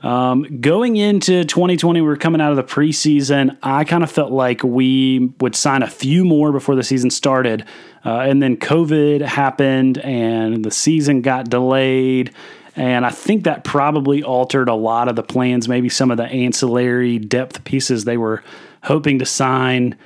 Um, 0.05 0.61
going 0.61 0.97
into 0.97 1.45
2020, 1.47 2.03
we 2.03 2.09
are 2.11 2.17
coming 2.17 2.43
out 2.43 2.51
of 2.51 2.57
the 2.57 2.63
preseason. 2.63 3.57
I 3.63 3.85
kind 3.85 4.05
of 4.05 4.13
felt 4.13 4.33
like 4.33 4.63
we 4.63 5.33
would 5.41 5.57
sign 5.57 5.83
a 5.83 5.89
few 5.89 6.27
more 6.27 6.53
before 6.53 6.75
the 6.75 6.83
season 6.83 7.09
started. 7.09 7.65
Uh, 8.05 8.19
and 8.19 8.43
then 8.43 8.59
COVID 8.59 9.23
happened 9.23 9.97
and 9.97 10.63
the 10.63 10.71
season 10.71 11.23
got 11.23 11.49
delayed. 11.49 12.35
And 12.77 13.07
I 13.07 13.11
think 13.11 13.45
that 13.45 13.65
probably 13.65 14.23
altered 14.23 14.69
a 14.69 14.75
lot 14.75 15.09
of 15.09 15.17
the 15.17 15.23
plans. 15.23 15.71
Maybe 15.71 15.89
some 15.89 16.11
of 16.11 16.19
the 16.19 16.27
ancillary 16.27 17.19
depth 17.19 17.65
pieces 17.65 18.05
they 18.05 18.19
were 18.19 18.45
hoping 18.83 19.21
to 19.21 19.27
sign 19.27 19.97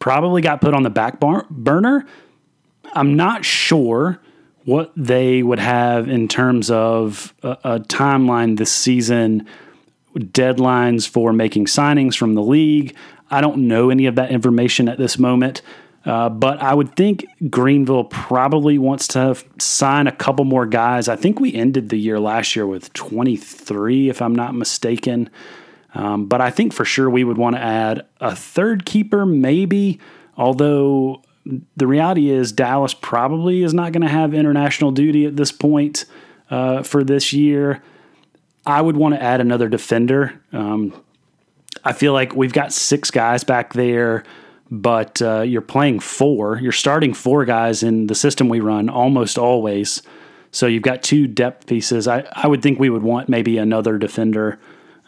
probably 0.00 0.42
got 0.42 0.60
put 0.60 0.74
on 0.74 0.82
the 0.82 0.90
back 0.90 1.18
bar- 1.18 1.46
burner. 1.48 2.04
I'm 2.92 3.16
not 3.16 3.46
sure 3.46 4.20
what 4.66 4.92
they 4.96 5.42
would 5.44 5.60
have 5.60 6.08
in 6.08 6.26
terms 6.26 6.70
of 6.70 7.32
a, 7.42 7.56
a 7.64 7.80
timeline 7.80 8.58
this 8.58 8.72
season, 8.72 9.46
deadlines 10.16 11.08
for 11.08 11.32
making 11.32 11.66
signings 11.66 12.16
from 12.16 12.34
the 12.34 12.42
league. 12.42 12.94
I 13.30 13.40
don't 13.40 13.68
know 13.68 13.90
any 13.90 14.06
of 14.06 14.16
that 14.16 14.30
information 14.30 14.88
at 14.88 14.98
this 14.98 15.18
moment. 15.18 15.62
Uh, 16.04 16.28
but 16.28 16.60
I 16.60 16.74
would 16.74 16.94
think 16.94 17.26
Greenville 17.48 18.04
probably 18.04 18.78
wants 18.78 19.08
to 19.08 19.36
sign 19.58 20.06
a 20.06 20.12
couple 20.12 20.44
more 20.44 20.66
guys. 20.66 21.08
I 21.08 21.16
think 21.16 21.40
we 21.40 21.52
ended 21.52 21.88
the 21.88 21.96
year 21.96 22.20
last 22.20 22.54
year 22.54 22.66
with 22.66 22.92
23, 22.92 24.08
if 24.08 24.22
I'm 24.22 24.34
not 24.34 24.54
mistaken. 24.54 25.30
Um, 25.94 26.26
but 26.26 26.40
I 26.40 26.50
think 26.50 26.72
for 26.72 26.84
sure 26.84 27.08
we 27.08 27.24
would 27.24 27.38
want 27.38 27.56
to 27.56 27.62
add 27.62 28.06
a 28.20 28.36
third 28.36 28.84
keeper, 28.84 29.26
maybe. 29.26 29.98
Although 30.36 31.22
the 31.76 31.86
reality 31.86 32.30
is 32.30 32.52
Dallas 32.52 32.94
probably 32.94 33.62
is 33.62 33.72
not 33.74 33.92
going 33.92 34.02
to 34.02 34.08
have 34.08 34.34
international 34.34 34.90
duty 34.90 35.26
at 35.26 35.36
this 35.36 35.52
point 35.52 36.04
uh, 36.50 36.82
for 36.82 37.04
this 37.04 37.32
year. 37.32 37.82
I 38.64 38.80
would 38.80 38.96
want 38.96 39.14
to 39.14 39.22
add 39.22 39.40
another 39.40 39.68
defender. 39.68 40.40
Um, 40.52 40.92
I 41.84 41.92
feel 41.92 42.12
like 42.12 42.34
we've 42.34 42.52
got 42.52 42.72
six 42.72 43.10
guys 43.10 43.44
back 43.44 43.74
there 43.74 44.24
but 44.70 45.22
uh, 45.22 45.42
you're 45.42 45.60
playing 45.60 46.00
four. 46.00 46.58
You're 46.58 46.72
starting 46.72 47.14
four 47.14 47.44
guys 47.44 47.82
in 47.82 48.06
the 48.08 48.14
system 48.14 48.48
we 48.48 48.60
run 48.60 48.88
almost 48.88 49.38
always. 49.38 50.02
So 50.50 50.66
you've 50.66 50.82
got 50.82 51.02
two 51.02 51.26
depth 51.26 51.66
pieces. 51.66 52.08
I, 52.08 52.26
I 52.32 52.46
would 52.46 52.62
think 52.62 52.78
we 52.78 52.90
would 52.90 53.02
want 53.02 53.28
maybe 53.28 53.58
another 53.58 53.98
defender. 53.98 54.58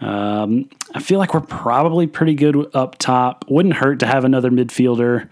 Um, 0.01 0.69
I 0.95 1.01
feel 1.01 1.19
like 1.19 1.35
we're 1.35 1.41
probably 1.41 2.07
pretty 2.07 2.35
good 2.35 2.71
up 2.75 2.99
top. 2.99 3.45
Wouldn't 3.49 3.75
hurt 3.75 4.01
to 4.01 4.07
have 4.07 4.25
another 4.25 4.51
midfielder. 4.51 5.29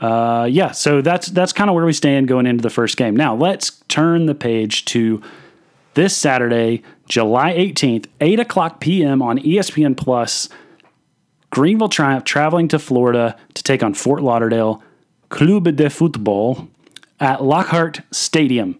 Uh, 0.00 0.48
yeah, 0.50 0.70
so 0.70 1.02
that's 1.02 1.28
that's 1.28 1.52
kind 1.52 1.68
of 1.68 1.74
where 1.76 1.84
we 1.84 1.92
stand 1.92 2.26
going 2.26 2.46
into 2.46 2.62
the 2.62 2.70
first 2.70 2.96
game. 2.96 3.14
Now 3.14 3.34
let's 3.34 3.82
turn 3.88 4.26
the 4.26 4.34
page 4.34 4.86
to 4.86 5.22
this 5.94 6.16
Saturday, 6.16 6.82
July 7.08 7.52
18th, 7.52 8.06
8 8.20 8.40
o'clock 8.40 8.80
p.m. 8.80 9.20
on 9.20 9.38
ESPN 9.38 9.96
Plus. 9.96 10.48
Greenville 11.50 11.88
Triumph 11.88 12.24
traveling 12.24 12.68
to 12.68 12.78
Florida 12.78 13.36
to 13.54 13.62
take 13.62 13.82
on 13.82 13.92
Fort 13.92 14.22
Lauderdale 14.22 14.82
Club 15.28 15.76
de 15.76 15.90
Football 15.90 16.68
at 17.18 17.42
Lockhart 17.42 18.00
Stadium. 18.12 18.78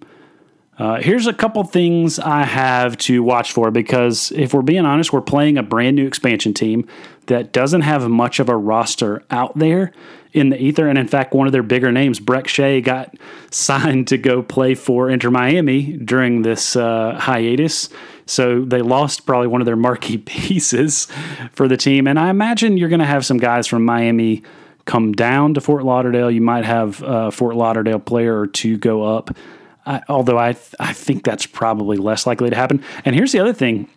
Uh, 0.81 0.99
here's 0.99 1.27
a 1.27 1.35
couple 1.35 1.63
things 1.63 2.19
I 2.19 2.43
have 2.45 2.97
to 2.99 3.23
watch 3.23 3.53
for 3.53 3.71
because 3.71 4.33
if 4.33 4.55
we're 4.55 4.63
being 4.63 4.87
honest, 4.87 5.13
we're 5.13 5.21
playing 5.21 5.59
a 5.59 5.63
brand 5.63 5.95
new 5.95 6.07
expansion 6.07 6.55
team 6.55 6.89
that 7.27 7.53
doesn't 7.53 7.83
have 7.83 8.09
much 8.09 8.41
of 8.41 8.49
a 8.49 8.57
roster 8.57 9.23
out 9.31 9.59
there 9.59 9.93
in 10.33 10.49
the 10.49 10.59
ether. 10.59 10.89
And 10.89 10.97
in 10.97 11.07
fact, 11.07 11.35
one 11.35 11.47
of 11.47 11.53
their 11.53 11.63
bigger 11.63 11.93
names, 11.93 12.19
Brek 12.19 12.47
Shea, 12.49 12.81
got 12.81 13.15
signed 13.51 14.09
to 14.09 14.17
go 14.17 14.43
play 14.43 14.75
for 14.75 15.11
Inter 15.11 15.31
Miami 15.31 15.99
during 15.99 16.41
this 16.41 16.75
uh, 16.77 17.15
hiatus. 17.21 17.91
So 18.25 18.65
they 18.65 18.81
lost 18.81 19.27
probably 19.27 19.49
one 19.49 19.61
of 19.61 19.67
their 19.67 19.77
marquee 19.77 20.17
pieces 20.25 21.09
for 21.53 21.69
the 21.69 21.77
team. 21.77 22.07
And 22.07 22.19
I 22.19 22.31
imagine 22.31 22.79
you're 22.79 22.89
going 22.89 23.01
to 23.01 23.07
have 23.07 23.27
some 23.27 23.37
guys 23.37 23.67
from 23.67 23.85
Miami 23.85 24.45
come 24.87 25.13
down 25.13 25.53
to 25.53 25.61
Fort 25.61 25.85
Lauderdale. 25.85 26.31
You 26.31 26.41
might 26.41 26.65
have 26.65 27.03
a 27.03 27.31
Fort 27.31 27.55
Lauderdale 27.55 27.99
player 27.99 28.41
or 28.41 28.47
two 28.47 28.79
go 28.79 29.03
up. 29.03 29.37
I, 29.87 30.03
although 30.09 30.39
I 30.39 30.53
th- 30.53 30.75
I 30.79 30.93
think 30.93 31.25
that's 31.25 31.47
probably 31.47 31.97
less 31.97 32.27
likely 32.27 32.51
to 32.51 32.57
happen. 32.57 32.83
And 33.05 33.15
here's 33.15 33.33
the 33.33 33.41
other 33.41 33.53
thing: 33.53 33.89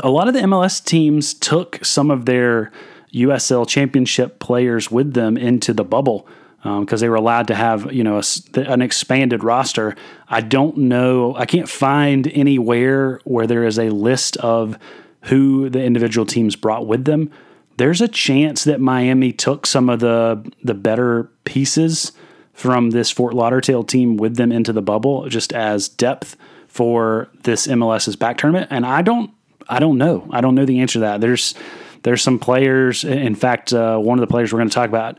a 0.00 0.10
lot 0.10 0.28
of 0.28 0.34
the 0.34 0.40
MLS 0.40 0.84
teams 0.84 1.34
took 1.34 1.84
some 1.84 2.10
of 2.10 2.26
their 2.26 2.72
USL 3.14 3.66
Championship 3.66 4.38
players 4.38 4.90
with 4.90 5.14
them 5.14 5.36
into 5.36 5.72
the 5.72 5.84
bubble 5.84 6.28
because 6.62 7.00
um, 7.00 7.04
they 7.04 7.08
were 7.08 7.16
allowed 7.16 7.46
to 7.48 7.54
have 7.54 7.92
you 7.92 8.04
know 8.04 8.20
a, 8.20 8.60
an 8.60 8.82
expanded 8.82 9.44
roster. 9.44 9.94
I 10.28 10.40
don't 10.40 10.76
know. 10.78 11.34
I 11.36 11.46
can't 11.46 11.68
find 11.68 12.26
anywhere 12.28 13.20
where 13.24 13.46
there 13.46 13.64
is 13.64 13.78
a 13.78 13.90
list 13.90 14.36
of 14.38 14.78
who 15.22 15.70
the 15.70 15.82
individual 15.82 16.26
teams 16.26 16.56
brought 16.56 16.86
with 16.86 17.04
them. 17.04 17.30
There's 17.78 18.00
a 18.00 18.08
chance 18.08 18.64
that 18.64 18.80
Miami 18.80 19.32
took 19.32 19.66
some 19.66 19.88
of 19.88 20.00
the 20.00 20.50
the 20.62 20.74
better 20.74 21.30
pieces 21.44 22.12
from 22.56 22.90
this 22.90 23.10
Fort 23.10 23.34
Lauderdale 23.34 23.84
team 23.84 24.16
with 24.16 24.36
them 24.36 24.50
into 24.50 24.72
the 24.72 24.80
bubble, 24.80 25.28
just 25.28 25.52
as 25.52 25.88
depth 25.90 26.36
for 26.66 27.28
this 27.42 27.66
MLS's 27.66 28.16
back 28.16 28.38
tournament. 28.38 28.68
And 28.70 28.86
I 28.86 29.02
don't, 29.02 29.30
I 29.68 29.78
don't 29.78 29.98
know. 29.98 30.26
I 30.32 30.40
don't 30.40 30.54
know 30.54 30.64
the 30.64 30.80
answer 30.80 30.94
to 30.94 31.00
that. 31.00 31.20
There's 31.20 31.54
there's 32.02 32.22
some 32.22 32.38
players. 32.38 33.04
In 33.04 33.34
fact, 33.34 33.72
uh, 33.72 33.98
one 33.98 34.18
of 34.18 34.20
the 34.20 34.26
players 34.26 34.52
we're 34.52 34.58
going 34.58 34.70
to 34.70 34.74
talk 34.74 34.88
about 34.88 35.18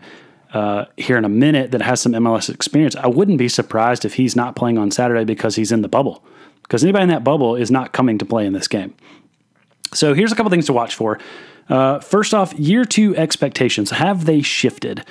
uh, 0.54 0.86
here 0.97 1.17
in 1.17 1.26
a 1.26 1.30
minute 1.30 1.71
that 1.71 1.82
has 1.82 2.02
some 2.02 2.13
MLS 2.13 2.50
experience, 2.50 2.95
I 2.95 3.08
wouldn't 3.08 3.38
be 3.38 3.50
surprised 3.50 4.04
if 4.04 4.15
he's 4.15 4.36
not 4.36 4.56
playing 4.56 4.80
on 4.80 4.89
Saturday 4.89 5.23
because 5.23 5.56
he's 5.56 5.71
in 5.71 5.84
the 5.84 5.89
bubble. 5.89 6.23
Because 6.63 6.84
anybody 6.84 7.04
in 7.04 7.10
that 7.10 7.23
bubble 7.23 7.56
is 7.56 7.69
not 7.69 7.91
coming 7.91 8.17
to 8.17 8.26
play 8.26 8.45
in 8.45 8.54
this 8.54 8.67
game. 8.67 8.95
So 9.93 10.13
here's 10.13 10.32
a 10.32 10.36
couple 10.36 10.50
things 10.50 10.65
to 10.65 10.73
watch 10.73 10.95
for. 10.95 11.19
Uh, 11.69 12.00
first 12.00 12.34
off, 12.34 12.54
year 12.54 12.84
two 12.84 13.15
expectations 13.15 13.91
have 13.91 14.26
they 14.26 14.41
shifted? 14.41 15.06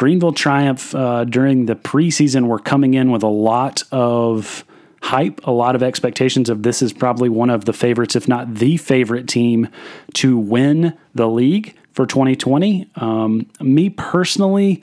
Greenville 0.00 0.32
Triumph 0.32 0.94
uh, 0.94 1.24
during 1.24 1.66
the 1.66 1.76
preseason 1.76 2.46
were 2.46 2.58
coming 2.58 2.94
in 2.94 3.10
with 3.10 3.22
a 3.22 3.28
lot 3.28 3.82
of 3.92 4.64
hype, 5.02 5.46
a 5.46 5.50
lot 5.50 5.74
of 5.74 5.82
expectations 5.82 6.48
of 6.48 6.62
this 6.62 6.80
is 6.80 6.90
probably 6.90 7.28
one 7.28 7.50
of 7.50 7.66
the 7.66 7.74
favorites, 7.74 8.16
if 8.16 8.26
not 8.26 8.54
the 8.54 8.78
favorite 8.78 9.28
team 9.28 9.68
to 10.14 10.38
win 10.38 10.96
the 11.14 11.28
league 11.28 11.76
for 11.92 12.06
2020. 12.06 12.88
Um, 12.96 13.46
me 13.60 13.90
personally, 13.90 14.82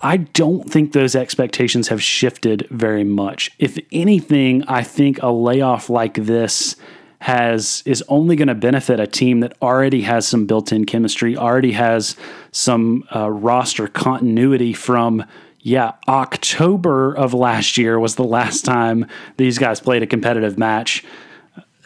I 0.00 0.16
don't 0.16 0.70
think 0.70 0.94
those 0.94 1.14
expectations 1.14 1.88
have 1.88 2.02
shifted 2.02 2.66
very 2.70 3.04
much. 3.04 3.50
If 3.58 3.78
anything, 3.92 4.64
I 4.64 4.84
think 4.84 5.22
a 5.22 5.30
layoff 5.30 5.90
like 5.90 6.14
this 6.14 6.76
has 7.20 7.82
is 7.84 8.02
only 8.08 8.34
going 8.34 8.48
to 8.48 8.54
benefit 8.54 8.98
a 8.98 9.06
team 9.06 9.40
that 9.40 9.54
already 9.60 10.02
has 10.02 10.26
some 10.26 10.46
built-in 10.46 10.86
chemistry, 10.86 11.36
already 11.36 11.72
has 11.72 12.16
some 12.50 13.04
uh, 13.14 13.30
roster 13.30 13.86
continuity 13.86 14.72
from 14.72 15.24
yeah, 15.62 15.92
October 16.08 17.14
of 17.14 17.34
last 17.34 17.76
year 17.76 18.00
was 18.00 18.14
the 18.14 18.24
last 18.24 18.64
time 18.64 19.06
these 19.36 19.58
guys 19.58 19.78
played 19.78 20.02
a 20.02 20.06
competitive 20.06 20.58
match. 20.58 21.04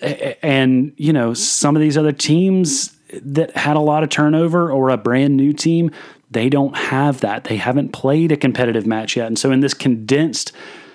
And, 0.00 0.92
you 0.96 1.12
know, 1.12 1.34
some 1.34 1.74
of 1.74 1.82
these 1.82 1.98
other 1.98 2.12
teams 2.12 2.94
that 3.12 3.56
had 3.56 3.76
a 3.76 3.80
lot 3.80 4.04
of 4.04 4.10
turnover 4.10 4.70
or 4.70 4.90
a 4.90 4.96
brand 4.96 5.36
new 5.36 5.52
team, 5.52 5.90
they 6.30 6.48
don't 6.48 6.76
have 6.76 7.20
that. 7.20 7.44
They 7.44 7.56
haven't 7.56 7.92
played 7.92 8.30
a 8.30 8.36
competitive 8.36 8.86
match 8.86 9.16
yet. 9.16 9.26
And 9.26 9.38
so 9.38 9.50
in 9.50 9.58
this 9.60 9.74
condensed 9.74 10.52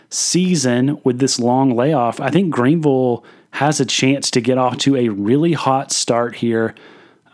season 0.09 1.01
with 1.03 1.19
this 1.19 1.37
long 1.37 1.75
layoff, 1.75 2.21
I 2.21 2.29
think 2.29 2.51
Greenville 2.51 3.25
has 3.51 3.79
a 3.79 3.85
chance 3.85 4.31
to 4.31 4.41
get 4.41 4.57
off 4.57 4.77
to 4.79 4.95
a 4.95 5.09
really 5.09 5.53
hot 5.53 5.91
start 5.91 6.35
here. 6.35 6.75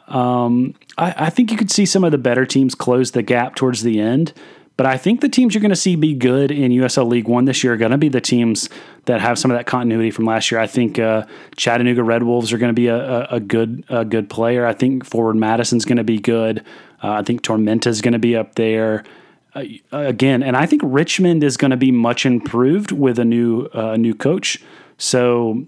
Um, 0.07 0.75
I, 0.97 1.13
I 1.17 1.29
think 1.29 1.51
you 1.51 1.57
could 1.57 1.71
see 1.71 1.85
some 1.85 2.03
of 2.03 2.11
the 2.11 2.17
better 2.17 2.45
teams 2.45 2.75
close 2.75 3.11
the 3.11 3.23
gap 3.23 3.55
towards 3.55 3.83
the 3.83 3.99
end. 3.99 4.33
But 4.77 4.85
I 4.85 4.97
think 4.97 5.21
the 5.21 5.29
teams 5.29 5.53
you're 5.53 5.61
going 5.61 5.69
to 5.69 5.75
see 5.75 5.95
be 5.95 6.13
good 6.13 6.51
in 6.51 6.71
USL 6.71 7.07
League 7.07 7.29
One 7.29 7.45
this 7.45 7.63
year 7.63 7.73
are 7.73 7.77
going 7.77 7.91
to 7.91 7.97
be 7.97 8.09
the 8.09 8.19
teams 8.19 8.69
that 9.05 9.21
have 9.21 9.39
some 9.39 9.49
of 9.49 9.57
that 9.57 9.65
continuity 9.65 10.11
from 10.11 10.25
last 10.25 10.51
year. 10.51 10.59
I 10.59 10.67
think 10.67 10.99
uh, 10.99 11.25
Chattanooga 11.55 12.03
Red 12.03 12.23
Wolves 12.23 12.51
are 12.51 12.57
going 12.57 12.71
to 12.71 12.73
be 12.73 12.87
a, 12.87 12.97
a, 12.97 13.27
a, 13.35 13.39
good 13.39 13.85
a 13.87 14.03
good 14.03 14.29
player. 14.29 14.65
I 14.65 14.73
think 14.73 15.05
Forward 15.05 15.37
Madison's 15.37 15.85
going 15.85 15.97
to 15.97 16.03
be 16.03 16.19
good. 16.19 16.59
Uh, 17.01 17.11
I 17.11 17.23
think 17.23 17.41
Tormenta 17.41 17.87
is 17.87 18.01
going 18.01 18.13
to 18.13 18.19
be 18.19 18.35
up 18.35 18.55
there. 18.55 19.05
Uh, 19.53 19.63
again, 19.93 20.43
and 20.43 20.57
I 20.57 20.65
think 20.65 20.81
Richmond 20.83 21.41
is 21.41 21.55
going 21.55 21.71
to 21.71 21.77
be 21.77 21.91
much 21.91 22.25
improved 22.25 22.91
with 22.91 23.17
a 23.17 23.25
new 23.25 23.67
uh, 23.73 23.95
new 23.95 24.13
coach. 24.13 24.61
So 24.97 25.65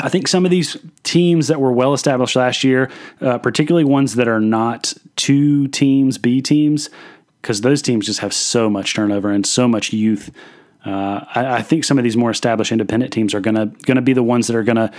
I 0.00 0.08
think 0.08 0.28
some 0.28 0.44
of 0.44 0.50
these 0.50 0.76
teams 1.02 1.48
that 1.48 1.60
were 1.60 1.72
well 1.72 1.92
established 1.92 2.36
last 2.36 2.62
year, 2.62 2.90
uh, 3.20 3.38
particularly 3.38 3.84
ones 3.84 4.14
that 4.14 4.28
are 4.28 4.40
not 4.40 4.94
two 5.16 5.66
teams, 5.68 6.18
B 6.18 6.40
teams, 6.40 6.88
because 7.42 7.62
those 7.62 7.82
teams 7.82 8.06
just 8.06 8.20
have 8.20 8.32
so 8.32 8.70
much 8.70 8.94
turnover 8.94 9.30
and 9.30 9.44
so 9.44 9.66
much 9.66 9.92
youth. 9.92 10.30
Uh, 10.84 11.24
I, 11.34 11.56
I, 11.56 11.62
think 11.62 11.84
some 11.84 11.98
of 11.98 12.04
these 12.04 12.16
more 12.16 12.30
established 12.30 12.70
independent 12.70 13.12
teams 13.12 13.34
are 13.34 13.40
gonna 13.40 13.66
gonna 13.82 14.00
be 14.00 14.12
the 14.12 14.22
ones 14.22 14.46
that 14.46 14.56
are 14.56 14.62
gonna 14.62 14.92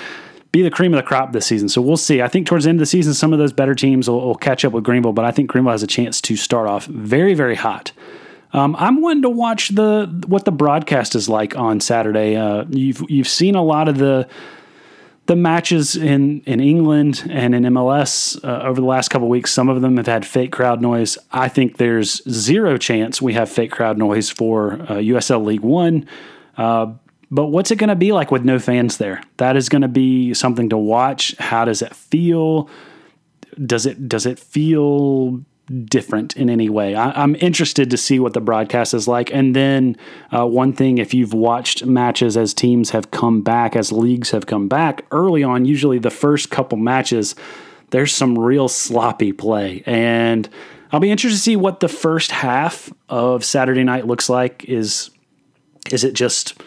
be 0.51 0.61
the 0.61 0.69
cream 0.69 0.93
of 0.93 0.97
the 0.97 1.07
crop 1.07 1.31
this 1.31 1.45
season. 1.45 1.69
So 1.69 1.81
we'll 1.81 1.97
see. 1.97 2.21
I 2.21 2.27
think 2.27 2.47
towards 2.47 2.65
the 2.65 2.69
end 2.69 2.77
of 2.77 2.81
the 2.81 2.85
season, 2.85 3.13
some 3.13 3.31
of 3.31 3.39
those 3.39 3.53
better 3.53 3.75
teams 3.75 4.09
will, 4.09 4.19
will 4.19 4.35
catch 4.35 4.65
up 4.65 4.73
with 4.73 4.83
Greenville, 4.83 5.13
but 5.13 5.23
I 5.23 5.31
think 5.31 5.49
Greenville 5.49 5.71
has 5.71 5.83
a 5.83 5.87
chance 5.87 6.19
to 6.21 6.35
start 6.35 6.67
off 6.67 6.85
very 6.85 7.33
very 7.33 7.55
hot. 7.55 7.93
Um, 8.51 8.75
I'm 8.77 9.01
wanting 9.01 9.21
to 9.21 9.29
watch 9.29 9.69
the 9.69 10.23
what 10.27 10.43
the 10.43 10.51
broadcast 10.51 11.15
is 11.15 11.29
like 11.29 11.55
on 11.55 11.79
Saturday. 11.79 12.35
Uh, 12.35 12.65
you've 12.69 13.01
you've 13.09 13.27
seen 13.27 13.55
a 13.55 13.63
lot 13.63 13.87
of 13.87 13.97
the 13.97 14.27
the 15.29 15.35
matches 15.35 15.95
in, 15.95 16.41
in 16.47 16.59
England 16.59 17.23
and 17.29 17.53
in 17.53 17.61
MLS 17.61 18.43
uh, 18.43 18.63
over 18.63 18.81
the 18.81 18.87
last 18.87 19.09
couple 19.09 19.29
weeks, 19.29 19.51
some 19.51 19.69
of 19.69 19.79
them 19.79 19.97
have 19.97 20.07
had 20.07 20.25
fake 20.25 20.51
crowd 20.51 20.81
noise. 20.81 21.19
I 21.31 21.47
think 21.47 21.77
there's 21.77 22.23
zero 22.27 22.79
chance 22.79 23.21
we 23.21 23.33
have 23.33 23.47
fake 23.47 23.69
crowd 23.69 23.99
noise 23.99 24.31
for 24.31 24.73
uh, 24.73 24.95
USL 24.95 25.45
League 25.45 25.61
One. 25.61 26.07
Uh, 26.57 26.93
but 27.29 27.45
what's 27.45 27.69
it 27.69 27.75
going 27.75 27.89
to 27.89 27.95
be 27.95 28.11
like 28.11 28.31
with 28.31 28.43
no 28.43 28.57
fans 28.57 28.97
there? 28.97 29.21
That 29.37 29.55
is 29.55 29.69
going 29.69 29.83
to 29.83 29.87
be 29.87 30.33
something 30.33 30.67
to 30.69 30.77
watch. 30.79 31.35
How 31.37 31.63
does 31.63 31.83
it 31.83 31.95
feel? 31.95 32.67
Does 33.63 33.85
it 33.85 34.09
does 34.09 34.25
it 34.25 34.39
feel 34.39 35.45
different 35.85 36.35
in 36.35 36.49
any 36.49 36.69
way. 36.69 36.95
I, 36.95 37.23
am 37.23 37.35
interested 37.39 37.89
to 37.89 37.97
see 37.97 38.19
what 38.19 38.33
the 38.33 38.41
broadcast 38.41 38.93
is 38.93 39.07
like. 39.07 39.31
And 39.33 39.55
then 39.55 39.95
uh, 40.31 40.45
one 40.45 40.73
thing, 40.73 40.97
if 40.97 41.13
you've 41.13 41.33
watched 41.33 41.85
matches 41.85 42.35
as 42.37 42.53
teams 42.53 42.89
have 42.91 43.11
come 43.11 43.41
back, 43.41 43.75
as 43.75 43.91
leagues 43.91 44.31
have 44.31 44.45
come 44.45 44.67
back 44.67 45.05
early 45.11 45.43
on, 45.43 45.65
usually 45.65 45.99
the 45.99 46.09
first 46.09 46.49
couple 46.49 46.77
matches, 46.77 47.35
there's 47.91 48.13
some 48.13 48.37
real 48.37 48.67
sloppy 48.67 49.31
play. 49.31 49.83
And 49.85 50.49
I'll 50.91 50.99
be 50.99 51.11
interested 51.11 51.37
to 51.37 51.41
see 51.41 51.55
what 51.55 51.79
the 51.79 51.87
first 51.87 52.31
half 52.31 52.91
of 53.09 53.45
Saturday 53.45 53.83
night 53.83 54.07
looks 54.07 54.29
like. 54.29 54.65
Is 54.65 55.11
is 55.91 56.03
it 56.03 56.13
just 56.13 56.61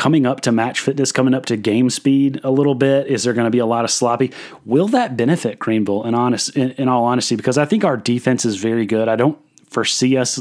coming 0.00 0.24
up 0.24 0.40
to 0.40 0.50
match 0.50 0.80
fitness, 0.80 1.12
coming 1.12 1.34
up 1.34 1.44
to 1.44 1.58
game 1.58 1.90
speed 1.90 2.40
a 2.42 2.50
little 2.50 2.74
bit? 2.74 3.06
Is 3.06 3.22
there 3.22 3.34
going 3.34 3.44
to 3.44 3.50
be 3.50 3.58
a 3.58 3.66
lot 3.66 3.84
of 3.84 3.90
sloppy? 3.90 4.32
Will 4.64 4.88
that 4.88 5.14
benefit 5.14 5.58
Greenville? 5.58 6.04
In 6.04 6.14
honest, 6.14 6.56
in, 6.56 6.70
in 6.70 6.88
all 6.88 7.04
honesty, 7.04 7.36
because 7.36 7.58
I 7.58 7.66
think 7.66 7.84
our 7.84 7.98
defense 7.98 8.46
is 8.46 8.56
very 8.56 8.86
good. 8.86 9.08
I 9.08 9.16
don't 9.16 9.38
foresee 9.68 10.16
us 10.16 10.38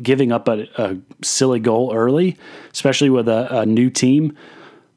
giving 0.00 0.32
up 0.32 0.48
a, 0.48 0.66
a, 0.82 0.96
silly 1.22 1.60
goal 1.60 1.92
early, 1.94 2.38
especially 2.72 3.10
with 3.10 3.28
a, 3.28 3.60
a 3.60 3.66
new 3.66 3.90
team. 3.90 4.38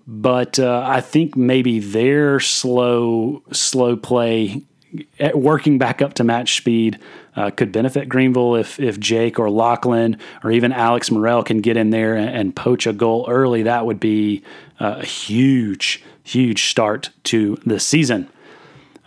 But 0.07 0.57
uh, 0.57 0.85
I 0.87 1.01
think 1.01 1.35
maybe 1.35 1.81
their 1.81 2.39
slow, 2.39 3.43
slow 3.51 3.97
play, 3.97 4.63
working 5.33 5.77
back 5.77 6.01
up 6.01 6.13
to 6.15 6.23
match 6.23 6.57
speed, 6.57 6.99
uh, 7.35 7.51
could 7.51 7.71
benefit 7.71 8.09
Greenville 8.09 8.55
if 8.55 8.79
if 8.79 8.99
Jake 8.99 9.39
or 9.39 9.49
Lachlan 9.49 10.17
or 10.43 10.51
even 10.51 10.71
Alex 10.71 11.11
Morrell 11.11 11.43
can 11.43 11.61
get 11.61 11.77
in 11.77 11.91
there 11.91 12.15
and, 12.15 12.29
and 12.29 12.55
poach 12.55 12.87
a 12.87 12.93
goal 12.93 13.25
early. 13.29 13.63
That 13.63 13.85
would 13.85 13.99
be 13.99 14.43
uh, 14.79 14.97
a 14.99 15.05
huge, 15.05 16.03
huge 16.23 16.69
start 16.69 17.09
to 17.25 17.57
the 17.65 17.79
season. 17.79 18.29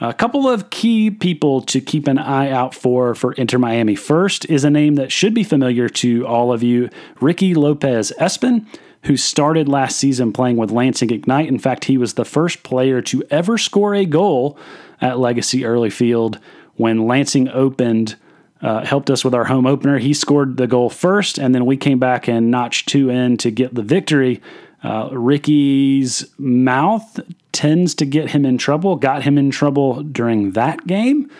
A 0.03 0.14
couple 0.14 0.48
of 0.48 0.70
key 0.70 1.11
people 1.11 1.61
to 1.62 1.79
keep 1.79 2.09
an 2.09 2.16
eye 2.16 2.50
out 2.50 2.74
for 2.74 3.14
for 3.14 3.33
Inter 3.35 3.59
Miami. 3.59 3.94
First 3.94 4.48
is 4.48 4.64
a 4.64 4.70
name 4.70 4.94
that 4.94 5.12
should 5.12 5.35
be 5.35 5.44
familiar 5.44 5.90
to 5.90 6.26
all 6.26 6.53
of 6.53 6.62
you 6.62 6.88
Ricky 7.20 7.53
Lopez 7.53 8.11
Espin, 8.18 8.66
who 9.04 9.16
started 9.16 9.68
last 9.68 9.96
season 9.96 10.32
playing 10.32 10.56
with 10.56 10.70
Lansing 10.70 11.10
Ignite. 11.10 11.48
In 11.48 11.58
fact, 11.58 11.86
he 11.86 11.96
was 11.96 12.14
the 12.14 12.24
first 12.24 12.62
player 12.62 13.00
to 13.02 13.22
ever 13.30 13.56
score 13.56 13.94
a 13.94 14.04
goal 14.04 14.58
at 15.00 15.18
Legacy 15.18 15.64
Early 15.64 15.90
Field 15.90 16.38
when 16.76 17.06
Lansing 17.06 17.48
opened, 17.48 18.16
uh, 18.60 18.84
helped 18.84 19.10
us 19.10 19.24
with 19.24 19.34
our 19.34 19.44
home 19.44 19.66
opener. 19.66 19.98
He 19.98 20.12
scored 20.12 20.56
the 20.58 20.66
goal 20.66 20.90
first, 20.90 21.38
and 21.38 21.54
then 21.54 21.64
we 21.64 21.76
came 21.76 21.98
back 21.98 22.28
and 22.28 22.50
notched 22.50 22.88
two 22.88 23.08
in 23.08 23.36
to 23.38 23.50
get 23.50 23.74
the 23.74 23.82
victory. 23.82 24.42
Uh, 24.82 25.08
Ricky's 25.12 26.26
mouth 26.38 27.20
tends 27.52 27.94
to 27.96 28.06
get 28.06 28.30
him 28.30 28.44
in 28.44 28.58
trouble, 28.58 28.96
got 28.96 29.22
him 29.22 29.36
in 29.38 29.50
trouble 29.50 30.02
during 30.02 30.52
that 30.52 30.86
game, 30.86 31.30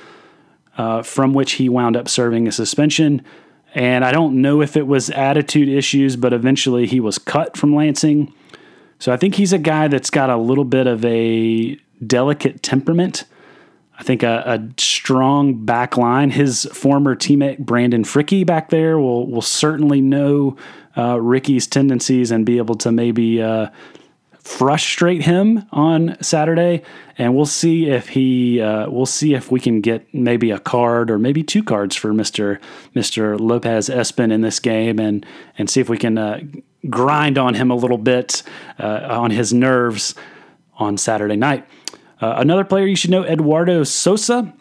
uh, 0.76 1.02
from 1.02 1.34
which 1.34 1.52
he 1.52 1.68
wound 1.68 1.96
up 1.96 2.08
serving 2.08 2.48
a 2.48 2.52
suspension. 2.52 3.22
And 3.74 4.04
I 4.04 4.12
don't 4.12 4.40
know 4.42 4.62
if 4.62 4.76
it 4.76 4.87
was 4.87 5.11
attitude 5.11 5.68
issues, 5.68 6.16
but 6.16 6.33
eventually 6.33 6.87
he 6.87 6.98
was 7.00 7.18
cut 7.18 7.56
from 7.56 7.74
Lansing. 7.74 8.33
So 8.98 9.12
I 9.12 9.16
think 9.16 9.37
he's 9.37 9.52
a 9.52 9.59
guy 9.59 9.88
that's 9.88 10.11
got 10.11 10.28
a 10.28 10.37
little 10.37 10.64
bit 10.64 10.87
of 10.87 11.04
a 11.04 11.78
delicate 12.04 12.62
temperament. 12.62 13.24
I 13.98 14.02
think 14.02 14.22
a, 14.22 14.42
a, 14.46 14.80
strong 14.80 15.64
back 15.64 15.96
line. 15.96 16.30
His 16.30 16.64
former 16.72 17.14
teammate 17.14 17.59
Brandon 17.59 18.02
Fricke 18.02 18.46
back 18.46 18.70
there 18.70 18.98
will 18.98 19.30
will 19.30 19.42
certainly 19.42 20.00
know 20.00 20.56
uh, 20.96 21.20
Ricky's 21.20 21.66
tendencies 21.66 22.30
and 22.30 22.46
be 22.46 22.56
able 22.56 22.76
to 22.76 22.90
maybe 22.90 23.42
uh, 23.42 23.68
frustrate 24.42 25.22
him 25.22 25.66
on 25.70 26.16
Saturday. 26.20 26.83
And 27.18 27.35
we'll 27.35 27.46
see 27.46 27.90
if 27.90 28.09
he 28.09 28.61
uh, 28.61 28.90
we'll 28.90 29.07
see 29.07 29.35
if 29.35 29.50
we 29.50 29.61
can 29.61 29.81
get 29.81 30.12
maybe 30.14 30.50
a 30.50 30.59
card 30.59 31.11
or 31.11 31.18
maybe 31.18 31.42
two 31.42 31.62
cards 31.62 31.94
for 31.94 32.14
Mister 32.14 32.59
Mister 32.94 33.37
Lopez 33.38 33.88
Espin 33.88 34.33
in 34.33 34.40
this 34.40 34.59
game, 34.59 34.98
and 34.98 35.26
and 35.59 35.68
see 35.68 35.81
if 35.81 35.88
we 35.88 35.98
can 35.98 36.16
uh, 36.18 36.40
grind 36.88 37.37
on 37.37 37.55
him 37.55 37.70
a 37.70 37.76
little 37.76 37.98
bit 37.98 38.42
uh, 38.79 39.07
on 39.11 39.31
his 39.31 39.53
nerves 39.53 40.14
on 40.79 40.96
Saturday 40.96 41.37
night. 41.37 41.66
Uh, 42.22 42.35
another 42.38 42.64
player 42.64 42.87
you 42.87 42.96
should 42.96 43.11
know, 43.11 43.24
Eduardo 43.24 43.85
Sosa, 43.85 44.55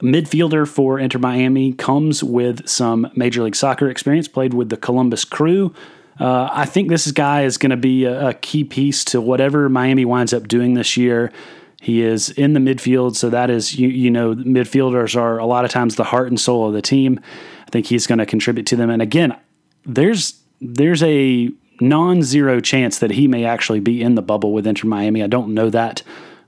midfielder 0.00 0.68
for 0.68 1.00
Inter 1.00 1.18
Miami, 1.18 1.72
comes 1.72 2.22
with 2.22 2.68
some 2.68 3.10
Major 3.16 3.42
League 3.42 3.56
Soccer 3.56 3.88
experience, 3.88 4.28
played 4.28 4.54
with 4.54 4.68
the 4.68 4.76
Columbus 4.76 5.24
Crew. 5.24 5.74
Uh, 6.18 6.48
I 6.52 6.66
think 6.66 6.88
this 6.88 7.10
guy 7.10 7.44
is 7.44 7.58
going 7.58 7.70
to 7.70 7.76
be 7.76 8.04
a, 8.04 8.28
a, 8.28 8.34
key 8.34 8.64
piece 8.64 9.04
to 9.06 9.20
whatever 9.20 9.68
Miami 9.68 10.04
winds 10.04 10.32
up 10.32 10.46
doing 10.46 10.74
this 10.74 10.96
year. 10.96 11.32
He 11.80 12.02
is 12.02 12.30
in 12.30 12.52
the 12.52 12.60
midfield, 12.60 13.16
so 13.16 13.30
that 13.30 13.50
is, 13.50 13.74
you, 13.74 13.88
you 13.88 14.10
know, 14.10 14.34
midfielders 14.34 15.16
are 15.16 15.38
a 15.38 15.46
lot 15.46 15.64
of 15.64 15.70
times 15.70 15.96
the 15.96 16.04
heart 16.04 16.28
and 16.28 16.38
soul 16.38 16.68
of 16.68 16.74
the 16.74 16.82
team. 16.82 17.18
I 17.66 17.70
think 17.70 17.86
he's 17.86 18.06
going 18.06 18.18
to 18.18 18.26
contribute 18.26 18.66
to 18.66 18.76
them. 18.76 18.90
And 18.90 19.02
again, 19.02 19.36
there's 19.84 20.38
there's 20.60 21.02
a 21.02 21.50
non-zero 21.80 22.60
chance 22.60 23.00
that 23.00 23.10
he 23.10 23.26
may 23.26 23.44
actually 23.44 23.80
be 23.80 24.00
in 24.00 24.14
the 24.14 24.22
bubble 24.22 24.52
with 24.52 24.66
Inter 24.66 24.86
Miami. 24.86 25.22
I 25.22 25.26
don't 25.26 25.54
know 25.54 25.70
that 25.70 26.02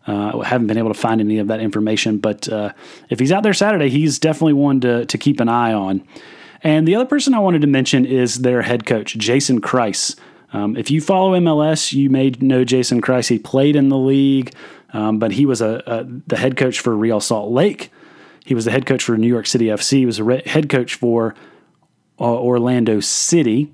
uh, 0.06 0.40
haven't 0.40 0.66
been 0.66 0.78
able 0.78 0.92
to 0.92 0.98
find 0.98 1.20
any 1.20 1.38
of 1.38 1.48
that 1.48 1.60
information, 1.60 2.18
but 2.18 2.48
uh, 2.48 2.72
if 3.08 3.18
he's 3.18 3.32
out 3.32 3.42
there 3.42 3.54
Saturday, 3.54 3.88
he's 3.88 4.18
definitely 4.18 4.52
one 4.52 4.80
to, 4.82 5.06
to 5.06 5.18
keep 5.18 5.40
an 5.40 5.48
eye 5.48 5.72
on. 5.72 6.06
And 6.64 6.88
the 6.88 6.94
other 6.94 7.04
person 7.04 7.34
I 7.34 7.38
wanted 7.40 7.60
to 7.60 7.66
mention 7.66 8.06
is 8.06 8.40
their 8.40 8.62
head 8.62 8.86
coach, 8.86 9.16
Jason 9.18 9.60
Kreis. 9.60 10.18
Um, 10.54 10.76
if 10.76 10.90
you 10.90 11.02
follow 11.02 11.38
MLS, 11.38 11.92
you 11.92 12.08
may 12.08 12.30
know 12.40 12.64
Jason 12.64 13.02
Kreis. 13.02 13.28
He 13.28 13.38
played 13.38 13.76
in 13.76 13.90
the 13.90 13.98
league, 13.98 14.54
um, 14.94 15.18
but 15.18 15.32
he 15.32 15.44
was 15.44 15.60
a, 15.60 15.82
a, 15.86 16.04
the 16.26 16.36
head 16.36 16.56
coach 16.56 16.80
for 16.80 16.96
Real 16.96 17.20
Salt 17.20 17.50
Lake. 17.52 17.92
He 18.46 18.54
was 18.54 18.64
the 18.64 18.70
head 18.70 18.86
coach 18.86 19.04
for 19.04 19.18
New 19.18 19.28
York 19.28 19.46
City 19.46 19.66
FC. 19.66 19.98
He 19.98 20.06
was 20.06 20.18
a 20.18 20.24
re- 20.24 20.42
head 20.46 20.70
coach 20.70 20.94
for 20.94 21.34
uh, 22.18 22.24
Orlando 22.24 23.00
City. 23.00 23.70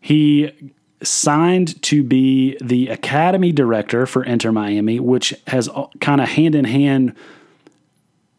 He 0.00 0.74
signed 1.02 1.80
to 1.82 2.02
be 2.02 2.56
the 2.60 2.88
academy 2.88 3.52
director 3.52 4.04
for 4.06 4.24
Inter 4.24 4.52
Miami, 4.52 4.98
which 4.98 5.34
has 5.46 5.68
kind 6.00 6.20
of 6.20 6.28
hand 6.28 6.54
in 6.54 6.64
hand 6.64 7.14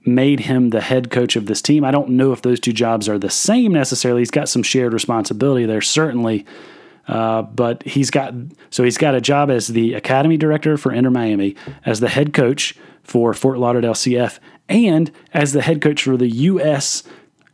made 0.05 0.41
him 0.41 0.69
the 0.69 0.81
head 0.81 1.11
coach 1.11 1.35
of 1.35 1.45
this 1.45 1.61
team. 1.61 1.83
I 1.83 1.91
don't 1.91 2.09
know 2.09 2.31
if 2.31 2.41
those 2.41 2.59
two 2.59 2.73
jobs 2.73 3.07
are 3.07 3.19
the 3.19 3.29
same 3.29 3.71
necessarily. 3.71 4.21
He's 4.21 4.31
got 4.31 4.49
some 4.49 4.63
shared 4.63 4.93
responsibility 4.93 5.65
there, 5.65 5.81
certainly. 5.81 6.45
Uh, 7.07 7.41
but 7.41 7.83
he's 7.83 8.09
got 8.09 8.33
so 8.69 8.83
he's 8.83 8.97
got 8.97 9.15
a 9.15 9.21
job 9.21 9.49
as 9.49 9.67
the 9.67 9.95
academy 9.95 10.37
director 10.37 10.77
for 10.77 10.91
Inter 10.91 11.09
Miami, 11.09 11.55
as 11.85 11.99
the 11.99 12.09
head 12.09 12.33
coach 12.33 12.75
for 13.03 13.33
Fort 13.33 13.57
Lauderdale 13.57 13.93
CF 13.93 14.39
and 14.69 15.11
as 15.33 15.53
the 15.53 15.61
head 15.61 15.81
coach 15.81 16.03
for 16.03 16.15
the 16.15 16.29
U.S. 16.29 17.03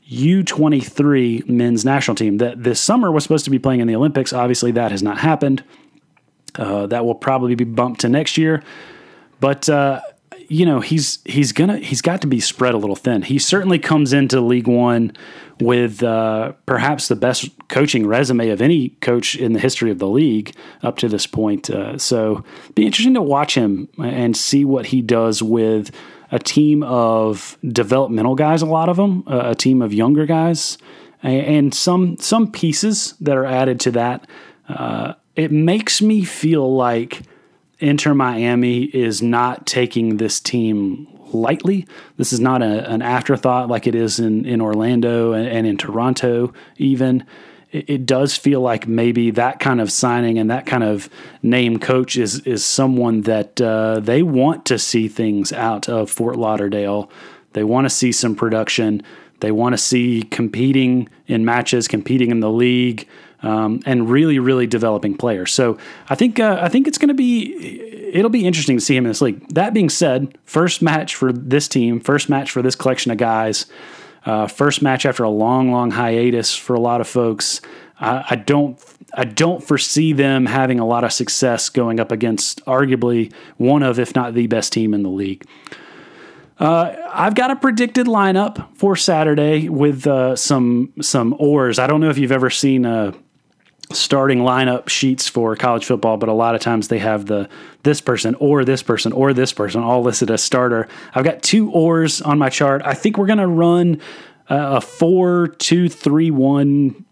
U23 0.10 1.50
men's 1.50 1.84
national 1.84 2.16
team 2.16 2.38
that 2.38 2.64
this 2.64 2.80
summer 2.80 3.12
was 3.12 3.24
supposed 3.24 3.46
to 3.46 3.52
be 3.52 3.60
playing 3.60 3.80
in 3.80 3.88
the 3.88 3.96
Olympics. 3.96 4.32
Obviously, 4.32 4.72
that 4.72 4.92
has 4.92 5.04
not 5.04 5.18
happened. 5.18 5.64
Uh, 6.56 6.88
that 6.88 7.06
will 7.06 7.16
probably 7.16 7.56
be 7.56 7.64
bumped 7.64 8.02
to 8.02 8.10
next 8.10 8.38
year. 8.38 8.64
But 9.40 9.68
uh, 9.70 10.02
you 10.48 10.66
know 10.66 10.80
he's 10.80 11.20
he's 11.26 11.52
gonna 11.52 11.78
he's 11.78 12.02
got 12.02 12.22
to 12.22 12.28
be 12.28 12.40
spread 12.40 12.74
a 12.74 12.78
little 12.78 12.96
thin. 12.96 13.22
He 13.22 13.40
certainly 13.40 13.80
comes 13.80 14.14
into 14.14 14.40
League 14.42 14.68
One 14.68 15.14
with 15.60 16.04
uh, 16.04 16.54
perhaps 16.66 17.08
the 17.08 17.16
best 17.16 17.50
coaching 17.68 18.06
resume 18.06 18.50
of 18.50 18.62
any 18.62 18.90
coach 19.02 19.36
in 19.36 19.54
the 19.54 19.60
history 19.60 19.92
of 19.92 20.00
the 20.00 20.08
league 20.08 20.56
up 20.84 20.98
to 20.98 21.10
this 21.10 21.26
point. 21.28 21.70
Uh, 21.70 21.98
so 21.98 22.44
be 22.76 22.86
interesting 22.86 23.16
to 23.16 23.22
watch 23.22 23.56
him 23.56 23.90
and 23.98 24.38
see 24.38 24.64
what 24.64 24.88
he 24.88 25.02
does 25.02 25.42
with 25.42 25.92
a 26.32 26.40
team 26.40 26.84
of 26.84 27.58
developmental 27.68 28.36
guys. 28.36 28.62
A 28.62 28.66
lot 28.66 28.90
of 28.90 28.98
them, 28.98 29.24
a 29.28 29.56
team 29.56 29.82
of 29.82 29.94
younger 29.94 30.26
guys, 30.26 30.78
and 31.24 31.74
some 31.74 32.18
some 32.18 32.52
pieces 32.52 33.16
that 33.20 33.36
are 33.36 33.46
added 33.46 33.80
to 33.82 33.92
that. 33.92 34.28
Uh, 34.70 35.14
it 35.36 35.52
makes 35.52 36.02
me 36.02 36.24
feel 36.24 36.76
like 36.76 37.22
Inter 37.80 38.14
Miami 38.14 38.84
is 38.84 39.22
not 39.22 39.68
taking 39.68 40.18
this 40.18 40.40
team 40.40 41.08
lightly. 41.34 41.86
This 42.18 42.34
is 42.34 42.40
not 42.40 42.62
a, 42.62 42.90
an 42.90 43.02
afterthought 43.02 43.70
like 43.70 43.86
it 43.88 43.96
is 43.96 44.20
in, 44.20 44.46
in 44.46 44.62
Orlando 44.62 45.34
and, 45.34 45.48
and 45.48 45.68
in 45.68 45.78
Toronto, 45.78 46.54
even. 46.78 47.26
It, 47.72 47.90
it, 47.90 48.06
does 48.06 48.38
feel 48.38 48.62
like 48.62 48.88
maybe 48.88 49.30
that 49.32 49.60
kind 49.60 49.82
of 49.82 49.92
signing 49.92 50.40
and 50.40 50.50
that 50.50 50.66
kind 50.66 50.84
of 50.84 51.10
name 51.44 51.80
coach 51.80 52.16
is, 52.16 52.40
is 52.42 52.64
someone 52.64 53.22
that 53.24 53.60
uh, 53.60 54.00
they 54.00 54.24
want 54.24 54.66
to 54.68 54.80
see 54.80 55.10
things 55.10 55.52
out 55.52 55.90
of 55.90 56.10
Fort 56.10 56.38
Lauderdale. 56.38 57.12
They 57.52 57.66
want 57.66 57.84
to 57.84 57.90
see 57.90 58.14
some 58.14 58.36
production. 58.36 59.04
They 59.42 59.52
want 59.52 59.74
to 59.74 59.78
see 59.78 60.24
competing 60.24 61.10
in 61.28 61.44
matches, 61.44 61.90
competing 61.90 62.32
in 62.32 62.40
the 62.40 62.50
league 62.50 63.06
um, 63.44 63.82
and 63.86 64.10
really, 64.10 64.40
really 64.40 64.68
developing 64.68 65.16
players. 65.16 65.54
So 65.54 65.78
I 66.10 66.16
think 66.16 66.40
uh, 66.40 66.60
I 66.62 66.70
think 66.70 66.88
it's 66.88 66.98
going 66.98 67.10
to 67.10 67.14
be 67.14 67.54
it'll 68.14 68.30
be 68.30 68.46
interesting 68.46 68.78
to 68.78 68.82
see 68.84 68.96
him 68.96 69.06
in 69.06 69.10
this 69.10 69.22
league. 69.22 69.48
That 69.50 69.74
being 69.74 69.90
said, 69.90 70.38
first 70.46 70.82
match 70.82 71.16
for 71.16 71.32
this 71.32 71.68
team, 71.68 72.00
first 72.00 72.30
match 72.30 72.52
for 72.52 72.62
this 72.62 72.76
collection 72.76 73.12
of 73.12 73.18
guys, 73.18 73.66
uh, 74.26 74.48
first 74.48 74.82
match 74.82 75.06
after 75.06 75.24
a 75.24 75.30
long, 75.30 75.72
long 75.72 75.92
hiatus 75.92 76.56
for 76.56 76.74
a 76.74 76.80
lot 76.80 77.02
of 77.02 77.08
folks. 77.08 77.62
I, 78.00 78.26
I 78.32 78.36
don't 78.36 78.80
I 79.14 79.24
don't 79.24 79.64
foresee 79.64 80.14
them 80.14 80.46
having 80.46 80.80
a 80.80 80.86
lot 80.86 81.04
of 81.04 81.14
success 81.14 81.70
going 81.70 82.00
up 82.00 82.12
against 82.12 82.64
arguably 82.66 83.32
one 83.58 83.84
of, 83.84 84.00
if 84.00 84.16
not 84.16 84.34
the 84.34 84.48
best 84.48 84.74
team 84.74 84.94
in 84.94 85.04
the 85.04 85.10
league. 85.10 85.46
Uh, 86.60 86.96
I've 87.14 87.36
got 87.36 87.52
a 87.52 87.56
predicted 87.56 88.08
lineup 88.08 88.68
for 88.76 88.96
Saturday 88.96 89.70
with 89.70 90.08
uh, 90.08 90.36
some 90.36 90.92
some 91.02 91.36
oars. 91.40 91.78
I 91.78 91.88
don't 91.88 92.02
know 92.02 92.10
if 92.10 92.18
you've 92.18 92.32
ever 92.32 92.50
seen 92.50 92.86
a 92.86 93.14
starting 93.92 94.40
lineup 94.40 94.90
sheets 94.90 95.30
for 95.30 95.56
college 95.56 95.86
football, 95.86 96.18
but 96.18 96.30
a 96.30 96.34
lot 96.34 96.56
of 96.56 96.62
times 96.62 96.90
they 96.90 97.00
have 97.00 97.26
the 97.26 97.50
this 97.84 98.02
person 98.02 98.36
or 98.36 98.66
this 98.66 98.84
person 98.84 99.14
or 99.14 99.34
this 99.34 99.54
person 99.54 99.82
all 99.82 100.02
listed 100.02 100.30
as 100.30 100.44
starter. 100.44 100.88
I've 101.16 101.24
got 101.24 101.42
two 101.42 101.72
ors 101.72 102.22
on 102.22 102.38
my 102.38 102.50
chart. 102.50 102.82
I 102.84 102.94
think 102.94 103.18
we're 103.18 103.28
gonna 103.28 103.48
run 103.48 104.02
a 104.50 104.82
four 104.82 105.48
two 105.48 105.90
three 105.90 106.32
one 106.32 107.06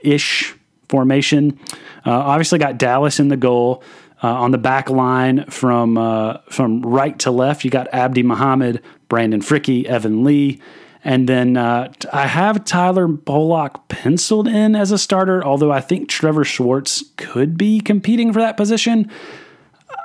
ish 0.00 0.54
formation. 0.88 1.58
Uh, 2.06 2.12
obviously, 2.12 2.58
got 2.58 2.78
Dallas 2.78 3.20
in 3.20 3.28
the 3.28 3.36
goal. 3.36 3.82
Uh, 4.22 4.28
on 4.28 4.52
the 4.52 4.58
back 4.58 4.88
line 4.88 5.44
from 5.50 5.98
uh, 5.98 6.38
from 6.48 6.80
right 6.80 7.18
to 7.18 7.30
left, 7.30 7.62
you 7.62 7.70
got 7.70 7.92
Abdi 7.92 8.22
Muhammad, 8.22 8.80
Brandon 9.08 9.42
Fricke, 9.42 9.84
Evan 9.84 10.24
Lee. 10.24 10.62
And 11.04 11.28
then 11.28 11.58
uh, 11.58 11.92
I 12.12 12.26
have 12.26 12.64
Tyler 12.64 13.06
Polak 13.06 13.88
penciled 13.88 14.48
in 14.48 14.74
as 14.74 14.90
a 14.90 14.96
starter, 14.96 15.44
although 15.44 15.70
I 15.70 15.82
think 15.82 16.08
Trevor 16.08 16.44
Schwartz 16.44 17.04
could 17.18 17.58
be 17.58 17.80
competing 17.80 18.32
for 18.32 18.40
that 18.40 18.56
position. 18.56 19.10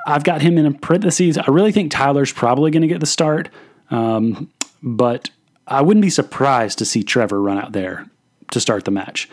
I've 0.06 0.26
got 0.26 0.42
him 0.42 0.58
in 0.58 0.72
parentheses. 0.76 1.38
I 1.38 1.46
really 1.48 1.72
think 1.72 1.92
Tyler's 1.92 2.34
probably 2.34 2.70
going 2.70 2.82
to 2.82 2.88
get 2.88 3.00
the 3.00 3.06
start, 3.06 3.50
um, 3.90 4.52
but 4.84 5.30
I 5.68 5.82
wouldn't 5.82 6.02
be 6.02 6.10
surprised 6.10 6.80
to 6.80 6.86
see 6.86 7.04
Trevor 7.04 7.42
run 7.42 7.58
out 7.58 7.72
there 7.72 8.06
to 8.52 8.60
start 8.60 8.86
the 8.86 8.92
match. 8.92 9.30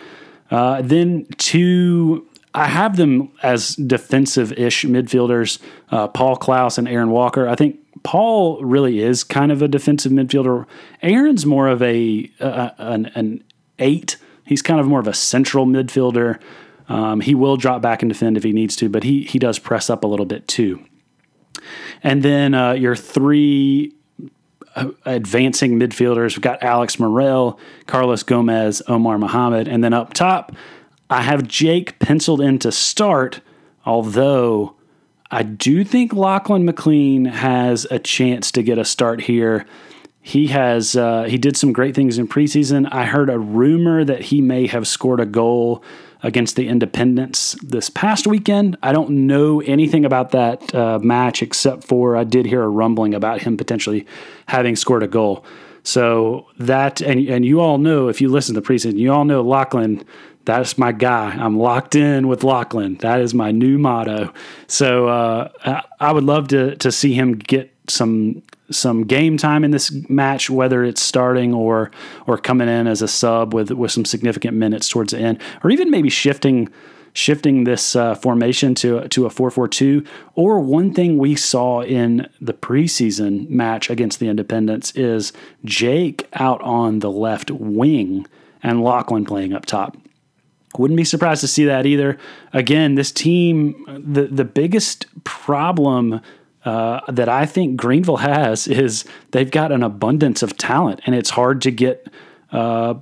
Uh, 0.51 0.83
then 0.83 1.27
two, 1.37 2.27
I 2.55 2.67
have 2.67 2.97
them 2.97 3.33
as 3.43 3.75
defensive 3.75 4.53
ish 4.53 4.85
midfielders, 4.85 5.61
uh, 5.91 6.09
Paul 6.09 6.37
Klaus 6.37 6.79
and 6.79 6.87
Aaron 6.87 7.11
Walker. 7.11 7.49
I 7.49 7.57
think 7.57 7.81
Paul 8.07 8.63
really 8.63 9.01
is 9.01 9.25
kind 9.25 9.51
of 9.51 9.63
a 9.63 9.67
defensive 9.67 10.13
midfielder. 10.13 10.65
Aaron's 11.03 11.45
more 11.45 11.67
of 11.67 11.83
a 11.83 12.31
an, 12.39 13.07
an, 13.17 13.43
eight. 13.81 14.17
He's 14.45 14.63
kind 14.63 14.79
of 14.79 14.87
more 14.87 15.01
of 15.01 15.09
a 15.09 15.13
central 15.13 15.67
midfielder. 15.67 16.39
Um, 16.89 17.21
he 17.21 17.35
will 17.35 17.57
drop 17.57 17.83
back 17.83 18.03
and 18.03 18.09
defend 18.09 18.37
if 18.37 18.45
he 18.45 18.53
needs 18.53 18.77
to, 18.77 18.89
but 18.89 19.03
he 19.03 19.25
he 19.25 19.41
does 19.41 19.59
press 19.59 19.91
up 19.91 20.05
a 20.05 20.07
little 20.07 20.25
bit 20.25 20.47
too. 20.47 20.85
And 22.01 22.23
then 22.23 22.55
uh, 22.55 22.75
your 22.75 22.95
three 22.95 23.93
uh, 24.77 24.91
advancing 25.05 25.77
midfielders. 25.77 26.37
We've 26.37 26.43
got 26.43 26.63
Alex 26.63 27.01
Morrell, 27.01 27.59
Carlos 27.89 28.23
Gomez, 28.23 28.83
Omar 28.87 29.19
Muhammad, 29.19 29.67
and 29.67 29.83
then 29.83 29.93
up 29.93 30.15
top, 30.15 30.55
I 31.11 31.23
have 31.23 31.49
Jake 31.49 31.99
penciled 31.99 32.41
in 32.41 32.61
to 32.61 32.71
start. 32.71 33.41
Although 33.85 34.77
I 35.31 35.43
do 35.43 35.85
think 35.85 36.13
Lachlan 36.13 36.65
McLean 36.65 37.25
has 37.25 37.87
a 37.91 37.99
chance 37.99 38.53
to 38.53 38.63
get 38.63 38.79
a 38.79 38.85
start 38.85 39.23
here. 39.23 39.67
He 40.21 40.49
has 40.49 40.97
uh, 40.97 41.25
he 41.25 41.39
did 41.39 41.57
some 41.57 41.73
great 41.73 41.95
things 41.95 42.19
in 42.19 42.27
preseason. 42.27 42.89
I 42.93 43.05
heard 43.05 43.31
a 43.31 43.39
rumor 43.39 44.05
that 44.05 44.23
he 44.23 44.41
may 44.41 44.67
have 44.67 44.89
scored 44.89 45.21
a 45.21 45.27
goal 45.27 45.85
against 46.23 46.57
the 46.57 46.67
Independents 46.67 47.57
this 47.63 47.91
past 47.91 48.27
weekend. 48.27 48.77
I 48.83 48.93
don't 48.93 49.11
know 49.11 49.61
anything 49.61 50.05
about 50.05 50.31
that 50.31 50.75
uh, 50.75 50.99
match 50.99 51.43
except 51.43 51.85
for 51.85 52.17
I 52.17 52.25
did 52.25 52.47
hear 52.47 52.63
a 52.63 52.69
rumbling 52.69 53.15
about 53.15 53.43
him 53.43 53.57
potentially 53.57 54.07
having 54.47 54.75
scored 54.75 55.05
a 55.05 55.09
goal. 55.09 55.45
So 55.85 56.49
that 56.59 57.01
and 57.01 57.29
and 57.29 57.45
you 57.45 57.61
all 57.61 57.79
know 57.79 58.09
if 58.09 58.21
you 58.21 58.29
listen 58.29 58.57
to 58.57 58.63
preseason, 58.63 58.99
you 58.99 59.13
all 59.13 59.25
know 59.25 59.43
Lachlan 59.43 60.05
that's 60.47 60.79
my 60.79 60.93
guy. 60.93 61.31
I'm 61.33 61.59
locked 61.59 61.95
in 61.95 62.29
with 62.29 62.45
Lachlan. 62.45 62.97
That 62.99 63.21
is 63.21 63.35
my 63.35 63.51
new 63.51 63.79
motto. 63.79 64.33
So 64.69 65.09
uh, 65.09 65.83
I 66.01 66.13
would 66.13 66.25
love 66.25 66.49
to 66.49 66.77
to 66.77 66.91
see 66.91 67.13
him 67.13 67.35
get 67.35 67.75
some 67.89 68.43
some 68.71 69.05
game 69.05 69.37
time 69.37 69.65
in 69.65 69.71
this 69.73 69.93
match, 70.09 70.49
whether 70.49 70.85
it's 70.85 71.03
starting 71.03 71.53
or 71.53 71.91
or 72.27 72.39
coming 72.39 72.69
in 72.69 72.87
as 72.87 73.03
a 73.03 73.09
sub 73.09 73.53
with 73.53 73.71
with 73.73 73.91
some 73.91 74.05
significant 74.05 74.57
minutes 74.57 74.89
towards 74.89 75.13
the 75.13 75.19
end, 75.19 75.41
or 75.63 75.71
even 75.71 75.91
maybe 75.91 76.09
shifting 76.09 76.69
shifting 77.13 77.65
this 77.65 77.97
uh, 77.97 78.15
formation 78.15 78.75
to 78.77 79.09
to 79.09 79.27
a 79.27 79.31
four 79.31 79.51
four 79.51 79.67
two. 79.67 80.05
Or 80.37 80.61
one 80.61 80.95
thing 80.95 81.19
we 81.19 81.35
saw 81.35 81.83
in 81.83 82.29
the 82.41 82.55
preseason 82.55 83.51
match 83.51 83.91
against 83.91 84.21
the 84.21 84.29
Independents 84.29 84.93
is 84.93 85.33
Jake 85.65 86.29
out 86.35 86.61
on 86.63 87.01
the 87.01 87.11
left 87.11 87.51
wing 87.51 88.27
and 88.63 88.83
Lachlan 88.83 89.25
playing 89.25 89.53
up 89.53 89.67
top. 89.67 89.97
Wouldn't 90.79 90.97
be 90.97 91.05
surprised 91.05 91.41
to 91.43 91.49
see 91.49 91.65
that 91.65 91.87
either. 91.87 92.19
Again, 92.53 92.95
this 92.95 93.13
team, 93.13 93.85
the 94.05 94.27
the 94.27 94.45
biggest 94.45 95.07
problem 95.25 96.21
uh, 96.65 97.01
that 97.09 97.29
I 97.29 97.47
think 97.47 97.77
Greenville 97.77 98.19
has 98.19 98.67
is 98.67 99.05
they've 99.31 99.51
got 99.51 99.73
an 99.73 99.83
abundance 99.83 100.43
of 100.43 100.57
talent, 100.57 101.01
and 101.07 101.15
it's 101.15 101.31
hard 101.31 101.63
to 101.63 101.71
get 101.71 102.09
uh, 102.51 102.95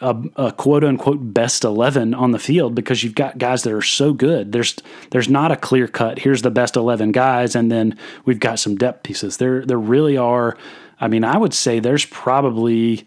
a, 0.00 0.16
a, 0.36 0.52
quote 0.52 0.82
unquote 0.82 1.34
best 1.34 1.64
eleven 1.64 2.14
on 2.14 2.30
the 2.30 2.38
field 2.38 2.74
because 2.74 3.04
you've 3.04 3.14
got 3.14 3.38
guys 3.38 3.62
that 3.62 3.72
are 3.72 3.82
so 3.82 4.12
good. 4.12 4.52
There's 4.52 4.76
there's 5.10 5.28
not 5.28 5.52
a 5.52 5.56
clear 5.56 5.88
cut. 5.88 6.18
Here's 6.18 6.42
the 6.42 6.50
best 6.50 6.76
eleven 6.76 7.12
guys, 7.12 7.54
and 7.54 7.70
then 7.70 7.98
we've 8.24 8.40
got 8.40 8.58
some 8.58 8.76
depth 8.76 9.02
pieces. 9.02 9.36
There 9.36 9.64
there 9.64 9.78
really 9.78 10.16
are. 10.16 10.56
I 11.00 11.08
mean, 11.08 11.24
I 11.24 11.36
would 11.36 11.54
say 11.54 11.80
there's 11.80 12.04
probably 12.06 13.06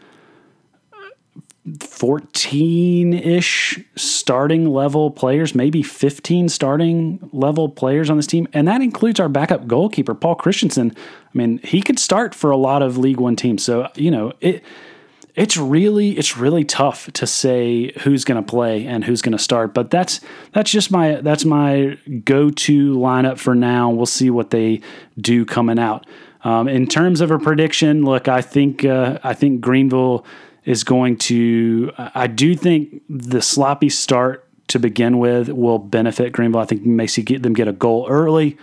14 1.79 3.13
ish 3.13 3.79
starting 3.95 4.69
level 4.69 5.09
players, 5.11 5.55
maybe 5.55 5.81
15 5.81 6.49
starting 6.49 7.29
level 7.31 7.69
players 7.69 8.09
on 8.09 8.17
this 8.17 8.27
team. 8.27 8.47
And 8.51 8.67
that 8.67 8.81
includes 8.81 9.19
our 9.19 9.29
backup 9.29 9.65
goalkeeper, 9.65 10.13
Paul 10.13 10.35
Christensen. 10.35 10.93
I 10.95 11.37
mean, 11.37 11.59
he 11.59 11.81
could 11.81 11.99
start 11.99 12.35
for 12.35 12.51
a 12.51 12.57
lot 12.57 12.81
of 12.81 12.97
League 12.97 13.19
One 13.19 13.35
teams. 13.35 13.63
So, 13.63 13.89
you 13.95 14.11
know, 14.11 14.33
it. 14.41 14.63
It's 15.35 15.57
really 15.57 16.11
it's 16.11 16.37
really 16.37 16.63
tough 16.63 17.11
to 17.13 17.25
say 17.25 17.91
who's 18.01 18.23
going 18.23 18.39
to 18.39 18.47
play 18.47 18.85
and 18.85 19.03
who's 19.03 19.23
going 19.23 19.31
to 19.31 19.43
start, 19.43 19.73
but 19.73 19.89
that's 19.89 20.21
that's 20.51 20.69
just 20.69 20.91
my 20.91 21.21
that's 21.21 21.43
my 21.43 21.97
go-to 22.23 22.95
lineup 22.95 23.39
for 23.39 23.55
now. 23.55 23.89
We'll 23.89 24.05
see 24.05 24.29
what 24.29 24.51
they 24.51 24.81
do 25.19 25.43
coming 25.43 25.79
out. 25.79 26.05
Um, 26.43 26.67
in 26.67 26.85
terms 26.85 27.19
of 27.19 27.31
a 27.31 27.39
prediction, 27.39 28.05
look, 28.05 28.27
I 28.27 28.43
think 28.43 28.85
uh, 28.85 29.17
I 29.23 29.33
think 29.33 29.59
Greenville 29.59 30.23
is 30.65 30.83
going 30.83 31.17
to. 31.17 31.91
I 31.97 32.27
do 32.27 32.55
think 32.55 33.01
the 33.09 33.41
sloppy 33.41 33.89
start 33.89 34.47
to 34.69 34.79
begin 34.79 35.19
with 35.19 35.49
will 35.49 35.79
benefit 35.79 36.31
Greenville. 36.31 36.61
I 36.61 36.65
think 36.65 37.09
see 37.09 37.21
get 37.21 37.43
them 37.43 37.53
get 37.53 37.67
a 37.67 37.73
goal 37.73 38.07
early. 38.09 38.57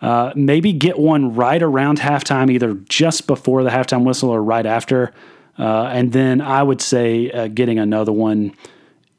Uh, 0.00 0.32
maybe 0.34 0.72
get 0.72 0.98
one 0.98 1.34
right 1.34 1.62
around 1.62 2.00
halftime, 2.00 2.50
either 2.50 2.74
just 2.88 3.26
before 3.26 3.62
the 3.62 3.70
halftime 3.70 4.04
whistle 4.04 4.30
or 4.30 4.42
right 4.42 4.66
after. 4.66 5.12
Uh, 5.58 5.84
and 5.84 6.12
then 6.12 6.40
I 6.40 6.62
would 6.62 6.82
say 6.82 7.30
uh, 7.30 7.48
getting 7.48 7.78
another 7.78 8.12
one 8.12 8.52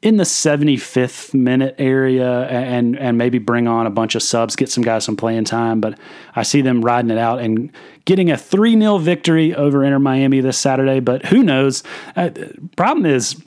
in 0.00 0.16
the 0.16 0.24
75th 0.24 1.34
minute 1.34 1.74
area 1.78 2.46
and 2.46 2.96
and 2.96 3.18
maybe 3.18 3.38
bring 3.38 3.66
on 3.66 3.86
a 3.86 3.90
bunch 3.90 4.14
of 4.14 4.22
subs, 4.22 4.54
get 4.54 4.70
some 4.70 4.84
guys 4.84 5.04
some 5.04 5.16
playing 5.16 5.44
time. 5.44 5.80
But 5.80 5.98
I 6.36 6.44
see 6.44 6.60
them 6.60 6.82
riding 6.82 7.10
it 7.10 7.18
out 7.18 7.40
and 7.40 7.72
getting 8.04 8.30
a 8.30 8.36
3 8.36 8.78
0 8.78 8.98
victory 8.98 9.54
over 9.54 9.82
Inter 9.84 9.98
Miami 9.98 10.40
this 10.40 10.58
Saturday. 10.58 11.00
But 11.00 11.26
who 11.26 11.42
knows? 11.42 11.82
Uh, 12.14 12.30
problem 12.76 13.06
is, 13.06 13.42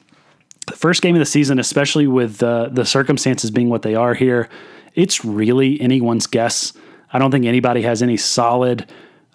the 0.67 0.75
first 0.75 1.01
game 1.01 1.15
of 1.15 1.19
the 1.19 1.25
season, 1.25 1.57
especially 1.57 2.07
with 2.07 2.43
uh, 2.43 2.69
the 2.71 2.85
circumstances 2.85 3.49
being 3.49 3.69
what 3.69 3.81
they 3.81 3.95
are 3.95 4.13
here, 4.13 4.49
it's 4.93 5.23
really 5.23 5.79
anyone's 5.79 6.27
guess. 6.27 6.73
I 7.13 7.19
don't 7.19 7.31
think 7.31 7.45
anybody 7.45 7.81
has 7.81 8.01
any 8.01 8.17
solid 8.17 8.89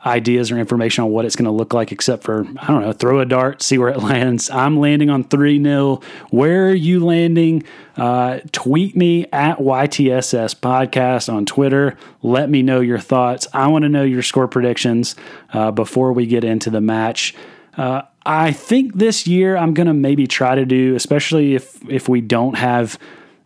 ideas 0.07 0.51
or 0.51 0.59
information 0.59 1.05
on 1.05 1.11
what 1.11 1.25
it's 1.25 1.37
going 1.37 1.47
to 1.47 1.51
look 1.51 1.75
like, 1.75 1.93
except 1.93 2.23
for, 2.23 2.47
I 2.59 2.69
don't 2.69 2.81
know, 2.81 2.93
throw 2.93 3.21
a 3.21 3.27
dart, 3.27 3.61
see 3.61 3.77
where 3.77 3.89
it 3.89 3.99
lands. 4.03 4.49
I'm 4.51 4.79
landing 4.79 5.11
on 5.11 5.25
3 5.25 5.63
0. 5.63 6.01
Where 6.31 6.69
are 6.69 6.75
you 6.75 7.05
landing? 7.05 7.65
Uh, 7.97 8.41
tweet 8.53 8.97
me 8.97 9.27
at 9.33 9.59
YTSS 9.59 10.55
Podcast 10.57 11.33
on 11.33 11.45
Twitter. 11.45 11.97
Let 12.23 12.49
me 12.49 12.63
know 12.63 12.81
your 12.81 12.99
thoughts. 12.99 13.49
I 13.53 13.67
want 13.69 13.83
to 13.83 13.89
know 13.89 14.05
your 14.05 14.23
score 14.23 14.49
predictions 14.49 15.17
uh, 15.53 15.71
before 15.73 16.13
we 16.13 16.27
get 16.27 16.45
into 16.45 16.71
the 16.71 16.81
match. 16.81 17.35
Uh, 17.77 18.03
I 18.25 18.53
think 18.53 18.95
this 18.95 19.27
year 19.27 19.57
I'm 19.57 19.75
going 19.75 19.87
to 19.87 19.95
maybe 19.95 20.27
try 20.27 20.55
to 20.55 20.65
do, 20.65 20.95
especially 20.95 21.55
if 21.55 21.79
if 21.91 22.09
we 22.09 22.21
don't 22.21 22.57
have 22.57 22.99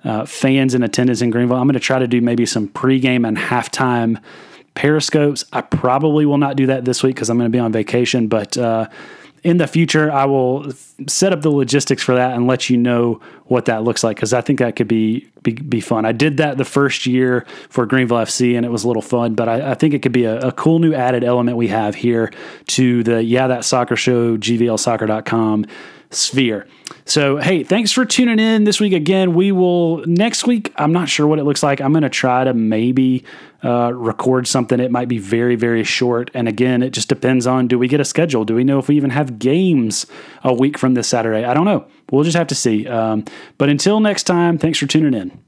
uh, 0.05 0.25
fans 0.25 0.75
in 0.75 0.83
attendance 0.83 1.21
in 1.21 1.31
Greenville, 1.31 1.57
I'm 1.57 1.67
going 1.67 1.75
to 1.75 1.81
try 1.81 1.99
to 1.99 2.09
do 2.09 2.21
maybe 2.21 2.47
some 2.47 2.69
pregame 2.69 3.27
and 3.27 3.37
halftime 3.37 4.23
periscopes. 4.75 5.45
I 5.53 5.61
probably 5.61 6.27
will 6.27 6.39
not 6.39 6.57
do 6.57 6.67
that 6.67 6.85
this 6.85 7.03
week 7.03 7.17
because 7.17 7.31
I'm 7.31 7.39
going 7.39 7.51
to 7.51 7.57
be 7.57 7.61
on 7.61 7.73
vacation, 7.73 8.29
but 8.29 8.57
uh, 8.57 8.89
in 9.43 9.57
the 9.57 9.67
future, 9.67 10.13
I 10.13 10.27
will 10.27 10.71
set 11.07 11.33
up 11.33 11.41
the 11.41 11.51
logistics 11.51 12.03
for 12.03 12.15
that 12.15 12.35
and 12.35 12.47
let 12.47 12.69
you 12.69 12.77
know 12.77 13.21
what 13.47 13.65
that 13.67 13.83
looks 13.83 14.05
like 14.05 14.17
because 14.17 14.33
I 14.33 14.43
think 14.43 14.59
that 14.59 14.77
could 14.77 14.89
be, 14.89 15.29
be, 15.43 15.53
be 15.53 15.81
fun. 15.81 16.05
I 16.05 16.13
did 16.13 16.37
that 16.37 16.59
the 16.59 16.65
first 16.65 17.07
year 17.07 17.47
for 17.71 17.87
Greenville 17.87 18.19
FC 18.19 18.57
and 18.57 18.67
it 18.67 18.69
was 18.69 18.85
a 18.85 18.87
little 18.87 19.03
fun, 19.03 19.35
but 19.35 19.49
I, 19.49 19.71
I 19.71 19.75
think 19.75 19.95
it 19.95 20.03
could 20.03 20.13
be 20.13 20.25
a, 20.25 20.39
a, 20.41 20.53
cool 20.53 20.79
new 20.79 20.93
added 20.93 21.25
element 21.25 21.57
we 21.57 21.69
have 21.69 21.95
here 21.95 22.31
to 22.69 23.03
the 23.03 23.23
Yeah 23.23 23.47
That 23.47 23.65
Soccer 23.65 23.97
Show 23.97 24.37
GVLsoccer.com 24.37 25.67
sphere. 26.11 26.67
So, 27.05 27.37
hey, 27.37 27.63
thanks 27.63 27.93
for 27.93 28.05
tuning 28.05 28.39
in 28.39 28.65
this 28.65 28.81
week 28.81 28.93
again. 28.93 29.35
We 29.35 29.53
will 29.53 30.05
next 30.07 30.47
week. 30.47 30.73
I'm 30.77 30.93
not 30.93 31.09
sure 31.09 31.27
what 31.27 31.39
it 31.39 31.45
looks 31.45 31.63
like. 31.63 31.81
I'm 31.81 31.93
going 31.93 32.03
to 32.03 32.09
try 32.09 32.45
to 32.45 32.53
maybe 32.53 33.25
uh, 33.65 33.93
record 33.95 34.47
something. 34.47 34.81
It 34.81 34.91
might 34.91 35.09
be 35.09 35.19
very, 35.19 35.57
very 35.57 35.85
short. 35.85 36.31
And 36.35 36.49
again, 36.49 36.83
it 36.83 36.91
just 36.91 37.09
depends 37.09 37.47
on 37.47 37.69
do 37.69 37.79
we 37.79 37.89
get 37.89 38.01
a 38.01 38.05
schedule? 38.05 38.45
Do 38.45 38.55
we 38.55 38.65
know 38.65 38.79
if 38.79 38.89
we 38.89 38.97
even 38.97 39.11
have 39.11 39.39
games 39.39 40.07
a 40.43 40.53
week 40.53 40.79
from 40.79 40.95
this 40.95 41.09
Saturday? 41.09 41.45
I 41.45 41.55
don't 41.55 41.65
know. 41.65 41.87
We'll 42.11 42.25
just 42.25 42.37
have 42.37 42.49
to 42.49 42.55
see. 42.55 42.89
Um, 42.89 43.25
but 43.57 43.69
until 43.69 44.01
next 44.01 44.25
time, 44.25 44.59
thanks 44.59 44.79
for 44.79 44.87
tuning 44.87 45.15
in. 45.15 45.41